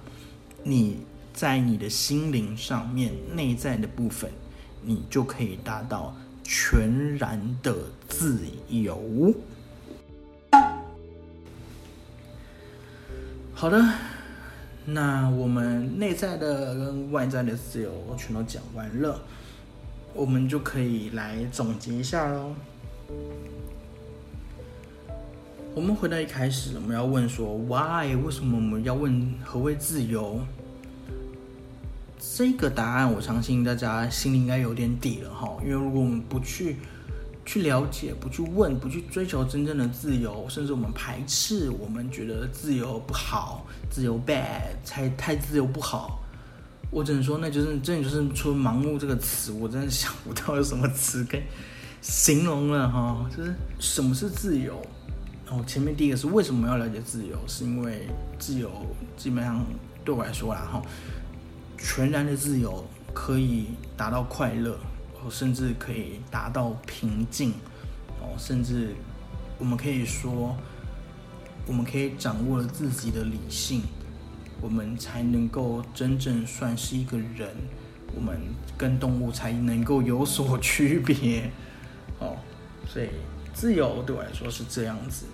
[0.64, 1.00] 你
[1.34, 4.32] 在你的心灵上面内在的部分，
[4.82, 7.76] 你就可以达到全然的
[8.08, 8.40] 自
[8.70, 9.34] 由。
[13.60, 13.84] 好的，
[14.86, 19.20] 那我们内在的跟外在的自由全都讲完了，
[20.14, 22.54] 我们就可以来总结一下喽。
[25.74, 28.16] 我们回到一开始，我们要问说，why？
[28.24, 30.40] 为什么我们要问何谓自由？
[32.20, 35.58] 这个答案，我相信大家心里应该有点底了哈。
[35.64, 36.76] 因为如果我们不去
[37.48, 46.20] 去了解、不去问、不去追求真正的自由，甚至我们排斥，我们觉得自由不好，自由 bad，太太自由不好。
[46.92, 51.44] 我只能说，那就是真的就是除了盲目这个词，我真的想不到有什么词可以
[52.02, 53.26] 形容了哈。
[53.36, 54.86] 就是什么是自由？
[55.46, 57.38] 然后前面第一个是为什么要了解自由？
[57.48, 58.70] 是因为自由
[59.16, 59.66] 基本上
[60.04, 60.82] 对我来说啦，哈，
[61.78, 64.78] 全然的自由可以达到快乐，
[65.30, 67.52] 甚至可以达到平静，
[68.22, 68.96] 哦，甚至
[69.58, 70.56] 我们可以说，
[71.66, 73.82] 我们可以掌握了自己的理性，
[74.62, 77.50] 我们才能够真正算是一个人，
[78.16, 78.40] 我们
[78.78, 81.52] 跟动物才能够有所 区别，
[82.20, 82.38] 哦，
[82.88, 83.10] 所以。
[83.54, 85.26] 自由对我来说是这样子，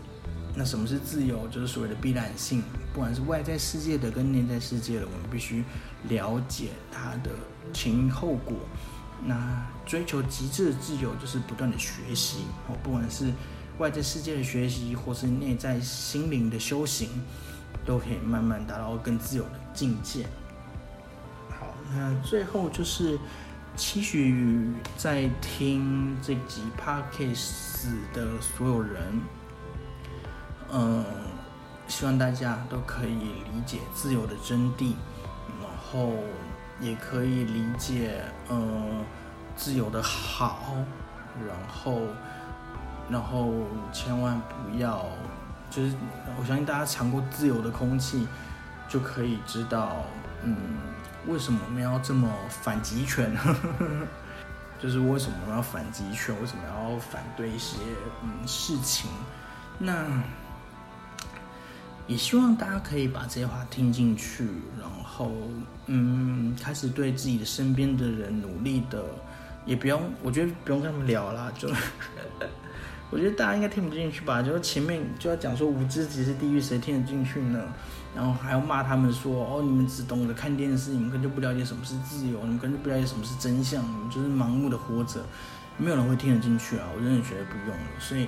[0.55, 1.45] 那什么是自由？
[1.49, 2.63] 就是所谓的必然性，
[2.93, 5.61] 不管是外在世界的跟内在世界的，我们必须
[6.07, 7.31] 了解它的
[7.73, 8.55] 前因后果。
[9.25, 13.31] 那追求极致的自由，就是不断的学习哦，不管是
[13.77, 17.09] 外在世界的学习，或是内在心灵的修行，
[17.85, 20.25] 都可以慢慢达到更自由的境界。
[21.49, 23.19] 好，那最后就是。
[23.75, 29.19] 期许在听这集 podcast 的所有人，
[30.71, 31.03] 嗯，
[31.87, 34.93] 希望大家都可以理解自由的真谛，
[35.59, 36.13] 然后
[36.83, 39.03] 也可以理解，嗯，
[39.55, 40.75] 自由的好，
[41.47, 42.01] 然后，
[43.09, 43.51] 然后
[43.91, 45.05] 千万不要，
[45.71, 45.95] 就是
[46.39, 48.27] 我相信大家尝过自由的空气，
[48.89, 50.03] 就可以知道，
[50.43, 50.55] 嗯。
[51.25, 53.33] 为什么我们要这么反极权？
[54.77, 56.35] 就是为什么我们要反极权？
[56.41, 57.77] 为什么要反对一些
[58.21, 59.09] 嗯事情？
[59.79, 60.05] 那
[62.07, 65.31] 也希望大家可以把这些话听进去，然后
[65.87, 69.03] 嗯开始对自己的身边的人努力的，
[69.65, 71.69] 也不用我觉得不用跟他们聊了，就
[73.09, 74.41] 我觉得大家应该听不进去吧？
[74.43, 77.59] 就是前面就要讲说无知即是地狱，谁听得进去呢？
[78.15, 85.19] 然后还要骂他们说：“哦，你们只懂得看电视，你们根本就不了解什么是自由，你们根本就不了解什么是真相，你们就是盲目的活着，
[85.77, 86.85] 没有人会听得进去啊！
[86.95, 87.83] 我真的觉得不用了。
[87.99, 88.27] 所以，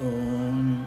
[0.00, 0.86] 嗯，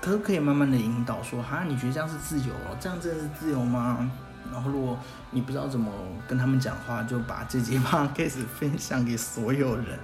[0.00, 2.76] 可是可以慢慢的引导说：哈，你觉得这样是自由哦？
[2.78, 4.08] 这样真的是自由吗？
[4.52, 4.96] 然后，如果
[5.30, 5.92] 你不知道怎么
[6.26, 9.98] 跟他们讲话，就把这节话开始分享给所有人，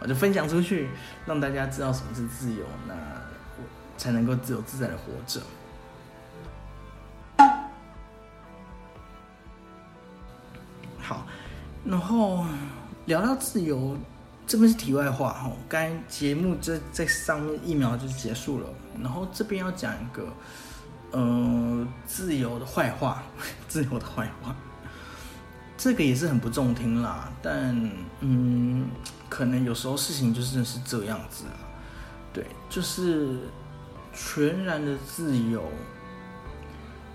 [0.00, 0.88] 我就分享出去，
[1.26, 2.94] 让大家知道什么是自由，那
[3.96, 5.40] 才能够自由自在的活着。”
[11.00, 11.26] 好，
[11.84, 12.46] 然后
[13.04, 13.94] 聊到自由，
[14.46, 15.52] 这边是题外话哈。
[15.68, 18.68] 刚才节目这在上一秒就结束了，
[19.02, 20.26] 然后这边要讲一个，
[21.14, 23.22] 呃，自由的坏话，
[23.68, 24.54] 自由的坏话，
[25.78, 27.30] 这个也是很不中听啦。
[27.40, 27.88] 但
[28.18, 28.88] 嗯，
[29.28, 31.54] 可能有时候事情就是是这样子啊，
[32.32, 33.38] 对，就是
[34.12, 35.62] 全然的自由。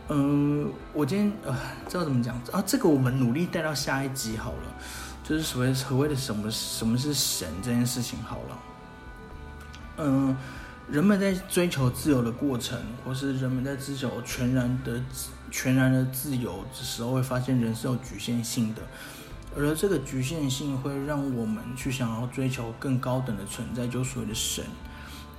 [0.07, 1.53] 嗯，我今天呃，
[1.89, 2.63] 知道怎么讲啊？
[2.65, 4.75] 这个我们努力带到下一集好了，
[5.25, 8.59] 就是所谓所谓的什么什么是神这件事情好了。
[9.97, 10.37] 嗯，
[10.91, 14.99] 人们在追求自由的过程，或是人们在追求全然的
[15.51, 18.81] 全然的自由的时候，会发现人是有局限性的，
[19.55, 24.65] 而这个局限性会让我们去想要追求更高等的存在，就所谓的神，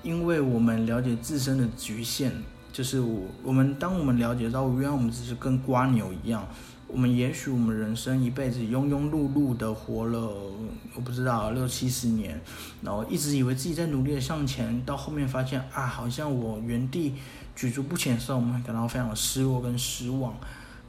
[0.04, 2.32] 因为我们了解自身的局限。
[2.72, 6.46] 就是我，我们当我们了解到，原来我们只是跟瓜牛一样，
[6.92, 10.18] 我们也许我们人生一辈子庸庸碌碌的活了，
[10.94, 12.40] 我不知道六七十年，
[12.82, 17.14] 然后一直以为自己在努力的向前，到后面发现啊，好像我原地
[17.54, 20.34] 举足不前的时候，我们感到非常的失落跟失望。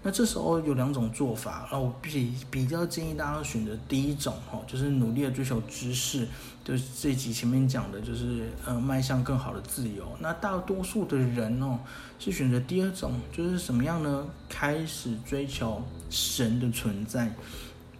[0.03, 6.27] 那这时候有两种做法，然后我比比较建议大家选择第一种哈，就是努力的追求知识，
[6.63, 10.05] 就是这集前面讲的，就是呃迈向更好的自由。
[10.19, 11.79] 那大多数的人哦
[12.19, 14.25] 是选择第二种，就是什么样呢？
[14.47, 17.33] 开始追求神的存在，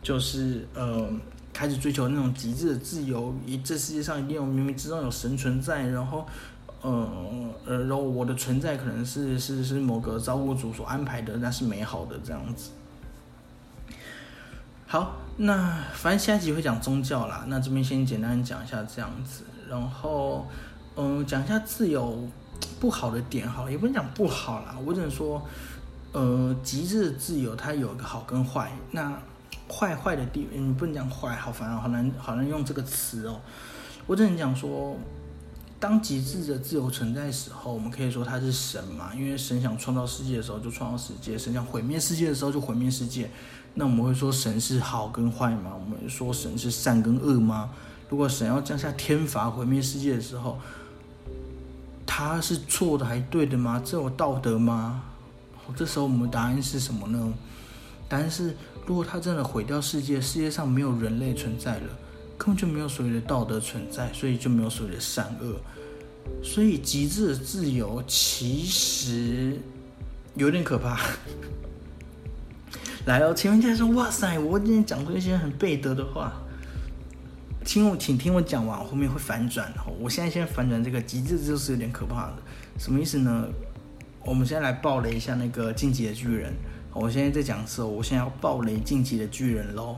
[0.02, 1.10] 就是呃
[1.52, 6.26] 开始追求那种极致的自由，以这世界上一定有冥冥之中有神存在，然后。
[6.84, 12.72] 嗯呃，然后我的存在可能是是是某个造物主所安排的，那是美好的这样子。
[14.92, 20.46] 好，那反正下一集会讲宗教啦，那这边先简单讲一下这样子，然后
[20.98, 22.28] 嗯讲一下自由，
[22.78, 25.42] 不好的点，好，也不能讲不好啦，我只能说，
[26.12, 29.18] 呃，极致的自由它有一个好跟坏，那
[29.70, 33.40] 坏坏的地，嗯不能讲坏，好烦啊，好难，好难用这个词哦。
[34.08, 34.98] 我只能讲说，
[35.80, 43.32] 当极致的自由存在的时候，我们可以说它是神嘛，因为神想创造世界的时候就创造世界，神想毁灭世界的时候就毁灭世界。
[43.74, 45.72] 那我们会说神是好跟坏吗？
[45.74, 47.70] 我们说神是善跟恶吗？
[48.10, 50.60] 如果神要降下天罚毁灭世界的时候，
[52.06, 53.82] 他是错的还对的吗？
[53.84, 55.04] 这有道德吗？
[55.76, 57.34] 这时候我们答案是什么呢？
[58.10, 58.54] 答案是，
[58.86, 61.88] 如果他真的毁掉世界，世界上没有人类存在了，
[62.38, 65.56] 根本就没有所谓的道德存在，所以就没有所谓的善恶。
[66.44, 69.58] 所以极致的自由其实
[70.36, 71.00] 有点可怕。
[73.06, 76.34] 来哦，前面在说，哇塞，我今天讲过一些很背德的话，
[77.66, 79.74] 听我，请听我讲完，后面会反转。
[80.00, 82.36] 我现在先反转这个极致，就是有点可怕的，
[82.78, 83.48] 什么意思呢？
[84.24, 86.54] 我们现在来爆雷一下那个晋级的巨人。
[86.94, 89.98] 我现在在讲的时候，我现在要爆雷晋级的巨人喽。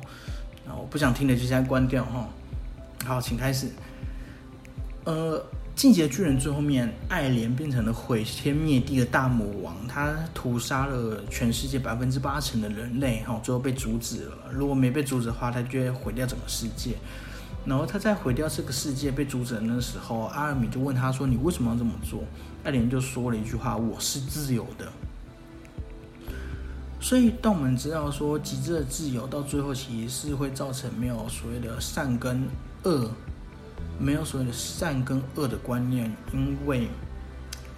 [0.65, 2.29] 然后不想听的就现在关掉哈。
[3.05, 3.67] 好，请开始。
[5.03, 5.45] 呃。
[5.75, 14.37] 进阶巨人最后面，爱莲变成了毁天灭地的大魔王，他屠杀了全世界百分之八成的人类，哈，最后被阻止了。
[14.51, 16.95] 如果没被阻止的话，他就会毁掉整个世界。
[17.65, 22.23] 然后他在毁掉这个世界被阻止的那时候，阿尔米就问他说：“你为什么要这么做？”
[22.63, 24.91] 爱莲就说了一句话：“我是自由的。”
[27.01, 32.47] 所以，当我们知道说极致的自由到最后其实是会造成没有所谓的善跟
[32.83, 33.09] 恶。
[34.03, 36.89] 没有所谓的善跟恶的观念，因为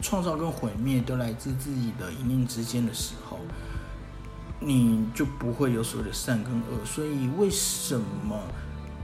[0.02, 3.40] 创造跟毁灭都来自自己的一念之间的时候，
[4.60, 6.84] 你就不会有所谓的善跟恶。
[6.84, 8.42] 所以为什么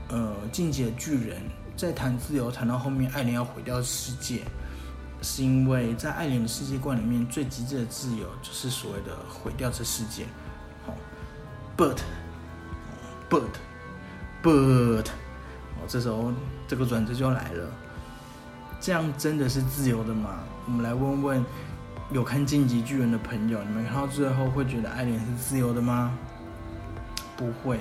[0.08, 1.40] 呃，境界巨人
[1.76, 4.42] 在谈自由谈到后面，爱莲要毁掉世界，
[5.22, 10.26] 是因为在爱莲的世界观里面，最极致的自由就是所谓的毁掉这世界。
[10.84, 10.94] 好
[15.88, 16.32] 这时候，
[16.66, 17.70] 这个转折就来了。
[18.80, 20.40] 这样真的是自由的吗？
[20.66, 21.44] 我们来问问
[22.10, 26.12] 有看《晋级巨人》的朋友，你们看到最后会觉得爱莲是自由的吗？
[27.36, 27.78] 不会，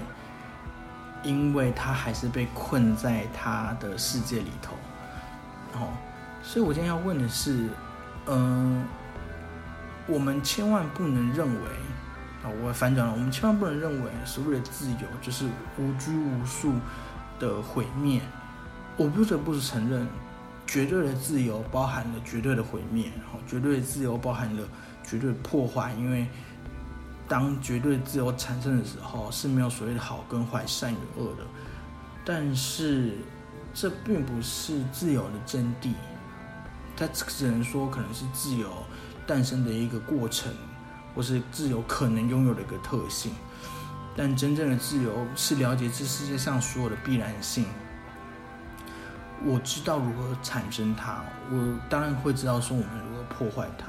[1.24, 4.76] 因为他还是被困在他的世界里头。
[5.74, 5.90] 哦，
[6.44, 7.70] 所以我今天要问的是，
[8.28, 8.84] 嗯，
[10.08, 11.70] 我们千万不能认为，
[12.44, 15.48] 啊，我反转了，我们千万不能认为所谓的自由就是
[15.78, 16.74] 无拘无束。
[17.42, 18.22] 的毁灭，
[18.96, 20.08] 我不得不承认，
[20.68, 24.64] 绝对的自由包含了绝对的毁灭，然后绝对的自由包含了
[25.04, 25.92] 绝对破坏。
[25.98, 26.28] 因为
[27.28, 31.44] 当绝对自由产生的时候，是没有所谓的好跟坏、善与恶的。
[32.24, 33.18] 但是
[33.74, 35.94] 这并不是自由的真谛，
[36.96, 38.70] 它只能说可能是自由
[39.26, 40.54] 诞生的一个过程，
[41.16, 43.34] 或是自由可能拥有的一个特性。
[44.16, 47.66] 但真正的自由是了解这世界上所有的必然性。
[49.44, 53.86] 我知道如何产生它，我当然会知道说我们如何破坏它。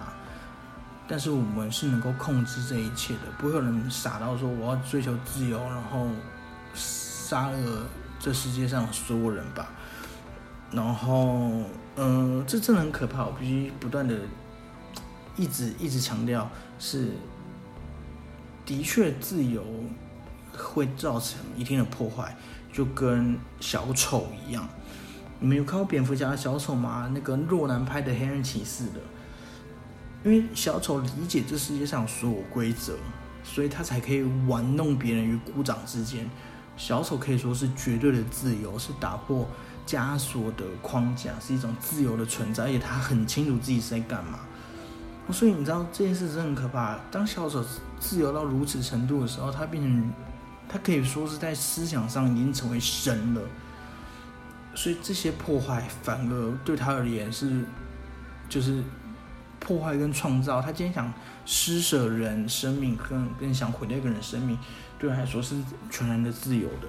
[1.08, 6.06] 但是我们是能够控制这一切的，不会有人傻到说我要追求自由，然后
[6.72, 7.86] 杀了
[8.18, 9.68] 这世界上所有人吧。
[10.70, 11.64] 然后，
[11.96, 13.26] 嗯，这真的很可怕。
[13.26, 14.16] 我必须不断的
[15.36, 16.48] 一直一直强调，
[16.78, 17.10] 是
[18.64, 19.62] 的确自由。
[20.56, 22.36] 会造成一定的破坏，
[22.72, 24.68] 就跟小丑一样。
[25.40, 27.10] 你们有看过蝙蝠侠的小丑吗？
[27.12, 29.00] 那个诺兰拍的《黑暗骑士》的，
[30.22, 32.94] 因为小丑理解这世界上所有规则，
[33.42, 36.30] 所以他才可以玩弄别人于股掌之间。
[36.76, 39.48] 小丑可以说是绝对的自由，是打破
[39.84, 44.38] 枷锁的框架，是一种自由的存在，而且他很清楚自己是在干嘛。
[45.32, 46.98] 所以你知道这件事真的很可怕。
[47.10, 47.64] 当小丑
[47.98, 50.12] 自由到如此程度的时候，他变成。
[50.68, 53.42] 他可以说是在思想上已经成为神了，
[54.74, 57.64] 所以这些破坏反而对他而言是，
[58.48, 58.82] 就是
[59.60, 60.62] 破坏跟创造。
[60.62, 61.12] 他今天想
[61.44, 64.58] 施舍人生命，跟跟想毁掉一个人生命，
[64.98, 65.56] 对他来说是
[65.90, 66.88] 全然的自由的。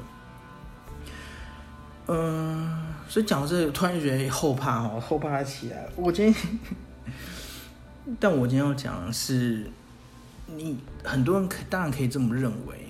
[2.08, 5.88] 嗯，所以讲到这，突然觉得后怕哦，后怕起来。
[5.96, 6.60] 我今天，
[8.20, 9.70] 但我今天要讲的是，
[10.48, 12.83] 你很多人可当然可以这么认为。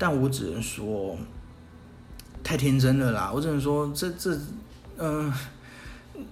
[0.00, 1.14] 但我只能说，
[2.42, 3.30] 太天真了啦！
[3.32, 4.36] 我只能说，这这，
[4.96, 5.30] 嗯，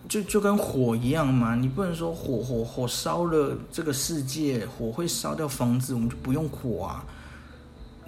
[0.09, 7.05] 就就跟火一样嘛，你不能说火火火烧了这个世界，火会烧掉房子，我们就不用火啊。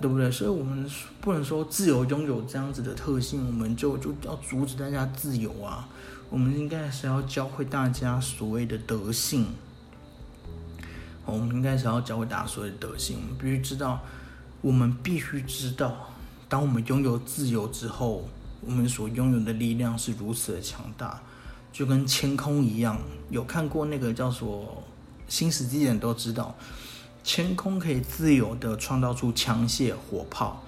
[0.01, 0.31] 对不对？
[0.31, 0.91] 所以我们
[1.21, 5.87] 不能说自由拥有这样子的特性，我们就就要阻止大家自由啊。
[6.31, 9.45] 我们应该是要教会大家所谓的德性。
[11.27, 14.01] 我们应该是要教会大家所谓的德性，我们必须知道，
[14.61, 16.11] 我们必须知道，
[16.49, 18.29] 当我们拥有自由之后，
[18.61, 21.21] 我们所拥有的力量是如此的强大，
[21.73, 22.99] 就跟天空一样。
[23.31, 24.85] 有看过那个叫做
[25.33, 26.55] 《新世纪》的人都知道。
[27.23, 30.63] 天空可以自由的创造出枪械、火炮，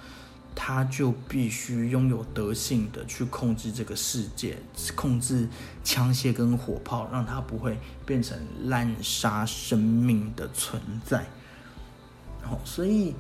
[0.55, 4.59] 它就必须拥有德性的去控制这个世界，
[4.95, 5.49] 控制
[5.83, 11.27] 枪械跟火炮，让它不会变成滥杀生命的存在。
[12.43, 13.15] 好，所以，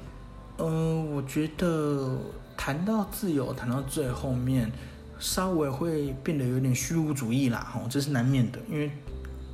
[0.65, 2.19] 嗯，我觉得
[2.57, 4.71] 谈到自由，谈到最后面，
[5.19, 7.59] 稍微会变得有点虚无主义啦。
[7.59, 8.91] 哈，这是难免的，因为，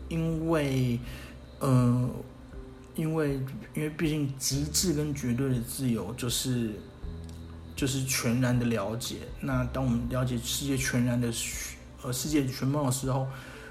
[0.08, 1.00] 因为，
[1.60, 2.10] 嗯。
[2.94, 3.34] 因为，
[3.74, 6.72] 因为毕竟极致跟绝对的自由就是，
[7.76, 9.18] 就是全然的了解。
[9.40, 11.32] 那当我们了解世界全然的，
[12.02, 13.28] 呃，世界全貌的时候，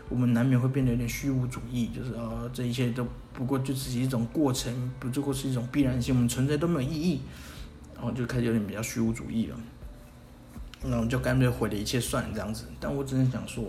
[0.10, 7.22] 我们难免会变得有点虚无主义，就是呃，这一切都不过就只是一种过程，不过是一种必然性，我们存在都没有意义，
[7.96, 9.58] 然后就开始有点比较虚无主义了。
[10.84, 12.66] 那我们就干脆毁了一切算了这样子。
[12.80, 13.64] 但我只是想说，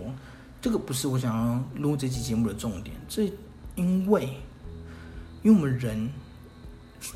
[0.61, 3.31] 这个不是我想要录这期节目的重点，这
[3.75, 4.29] 因为。
[5.41, 6.09] 因为我们人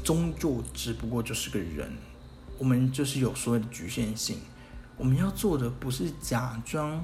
[0.01, 1.91] 终究只不过就是个人，
[2.57, 4.37] 我们就是有所谓的局限性。
[4.95, 7.03] 我们要做的不是假装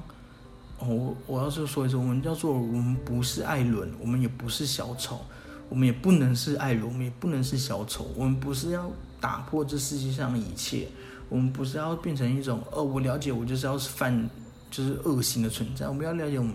[0.86, 5.20] 我，我要是说一次，我们要做，我们不是艾伦，我们也不是小丑，
[5.68, 10.88] 我们也不能是艾伦，我们也不能是小丑，我们不是要打破这世界上的一切，
[11.28, 14.28] 我们不是要变成一种哦，我了解，我就是要是犯
[14.70, 16.54] 就是恶行的存在，我们要了解我们。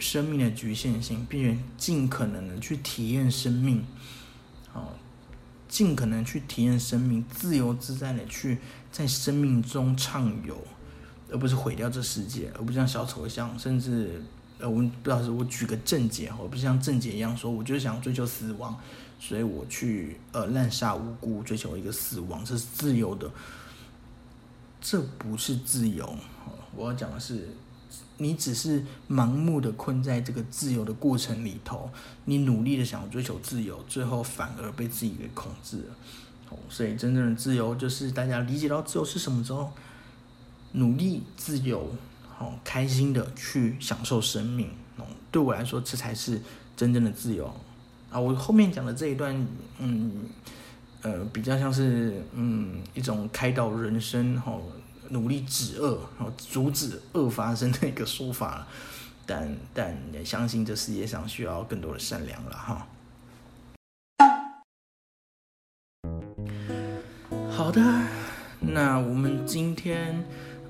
[0.00, 3.80] 生命的局限性，并且尽可能的去体验生命，
[4.72, 4.92] 好，
[5.68, 8.58] 尽可能去体验生命，自由自在的去
[8.90, 10.60] 在生命中畅游，
[11.34, 14.22] 而不是毁掉这世界，而不是像小丑一样，甚至
[14.60, 18.78] 呃，我不知道是我举个正解，我不是像正解一样说，我就是想追求死亡，
[19.18, 23.28] 所以我去呃滥杀无辜，追求一个死亡，这是自由的，
[24.80, 26.16] 这不是自由，
[26.76, 27.48] 我要讲的是。
[28.16, 28.80] 你只是
[29.10, 31.90] 盲目的困在这个自由的过程里头，
[32.26, 36.56] 你努力的想要追求自由，最后反而被自己给控制了。
[36.68, 39.72] 所以真正的自由就是大家理解到自由是什么之后，
[40.74, 41.90] 努力自由，
[42.36, 44.68] 好开心的去享受生命。
[44.98, 46.40] 哦，对我来说，这才是
[46.76, 47.46] 真正的自由。
[48.10, 49.34] 啊，我后面讲的这一段，
[49.78, 50.28] 嗯，
[51.02, 54.52] 呃，比较像是嗯一种开导人生，哈。
[55.10, 58.66] 努力止恶，然后阻止恶发生的一个说法
[59.26, 62.88] 但但也相信这世界上需要更多的善良了哈。
[67.50, 67.82] 好的，
[68.60, 70.24] 那我们今天。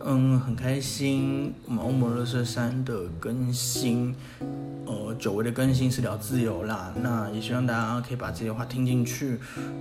[0.06, 4.14] 嗯，很开心，我们欧摩乐色山的更新，
[4.84, 6.92] 呃，久违的更新是聊自由啦。
[7.02, 9.38] 那也希望大家可以把这些话听进去。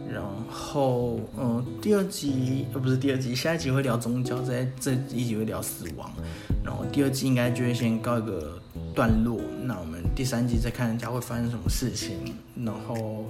[0.09, 6.09] 然后，呃，第二集呃不是第二集，下一集会聊宗教，在这一集会聊死亡。
[6.63, 8.57] 然后第二集应该就会先告一个
[8.95, 9.41] 段落。
[9.63, 12.33] 那我们第三集再看人家会发生什么事情。
[12.63, 13.25] 然后，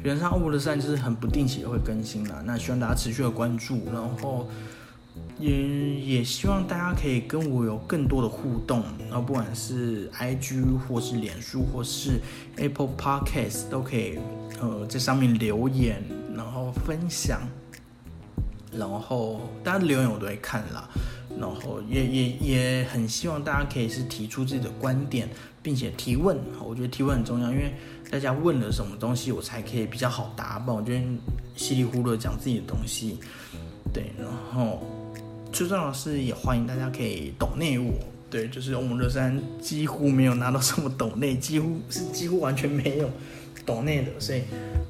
[0.00, 2.40] 原上欧摩乐山就是很不定期的会更新啦。
[2.46, 3.80] 那希望大家持续的关注。
[3.92, 4.46] 然后。
[5.38, 12.20] 也也希望大家可以跟我有更多的互动，然后不管是 IG 或是脸书或是
[12.56, 14.18] Apple Podcast 都可以，
[14.60, 16.02] 呃，在上面留言，
[16.36, 17.40] 然后分享，
[18.70, 20.88] 然后大家留言我都会看啦，
[21.38, 25.26] 然后也也也很希望大家可以是提出自己的观点，
[25.62, 27.74] 并且提问，我觉得提问很重要，因为
[28.10, 30.72] 大家问了什么东西，我才可以比较好答吧。
[30.72, 31.02] 我觉得
[31.56, 33.18] 稀里糊涂讲自己的东西，
[33.92, 34.82] 对，然后。
[35.52, 37.92] 最重要的是，也欢迎大家可以懂内我。
[38.30, 43.10] 对，就是我们乐山几乎没有拿到什么懂内，几乎是几乎完全没有
[43.66, 44.10] 懂内的。
[44.20, 44.42] 所以，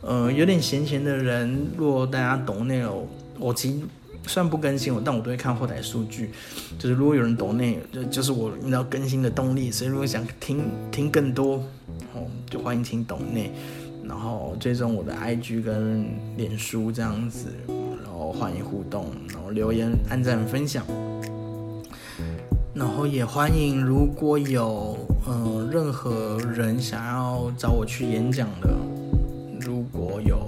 [0.02, 3.06] 呃，有点闲钱的人，如果大家懂内哦，
[3.38, 3.78] 我其实
[4.26, 6.30] 算不更新我，但我都会看后台数据。
[6.78, 9.70] 就是如果有人懂内，就就是我要更新的动力。
[9.70, 11.64] 所以，如果想听听更多，
[12.12, 13.50] 哦，就欢迎听懂内，
[14.04, 16.06] 然后追踪我的 IG 跟
[16.36, 17.46] 脸书这样子。
[18.26, 20.84] 欢迎互动，然后留言、按赞、分享，
[22.74, 24.96] 然后也欢迎如果有
[25.26, 28.68] 呃任何人想要找我去演讲的，
[29.60, 30.38] 如果有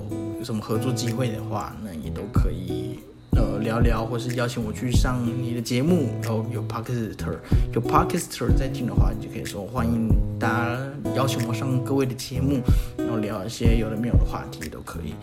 [0.45, 2.99] 什么合作机会的话，那也都可以
[3.33, 6.09] 呃聊聊，或是邀请我去上你的节目。
[6.23, 7.37] 然后有 podcaster
[7.73, 10.09] 有 podcaster 在听的话，你就可以说欢迎
[10.39, 10.79] 大家
[11.15, 12.61] 邀请我上各位的节目。
[12.97, 15.15] 然后聊一些有的没有的话题都可以。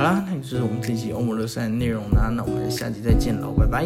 [0.00, 3.84] 好啦，那就是我们这期欧姆乐赛的内容啦，那我们下期再见喽，拜拜。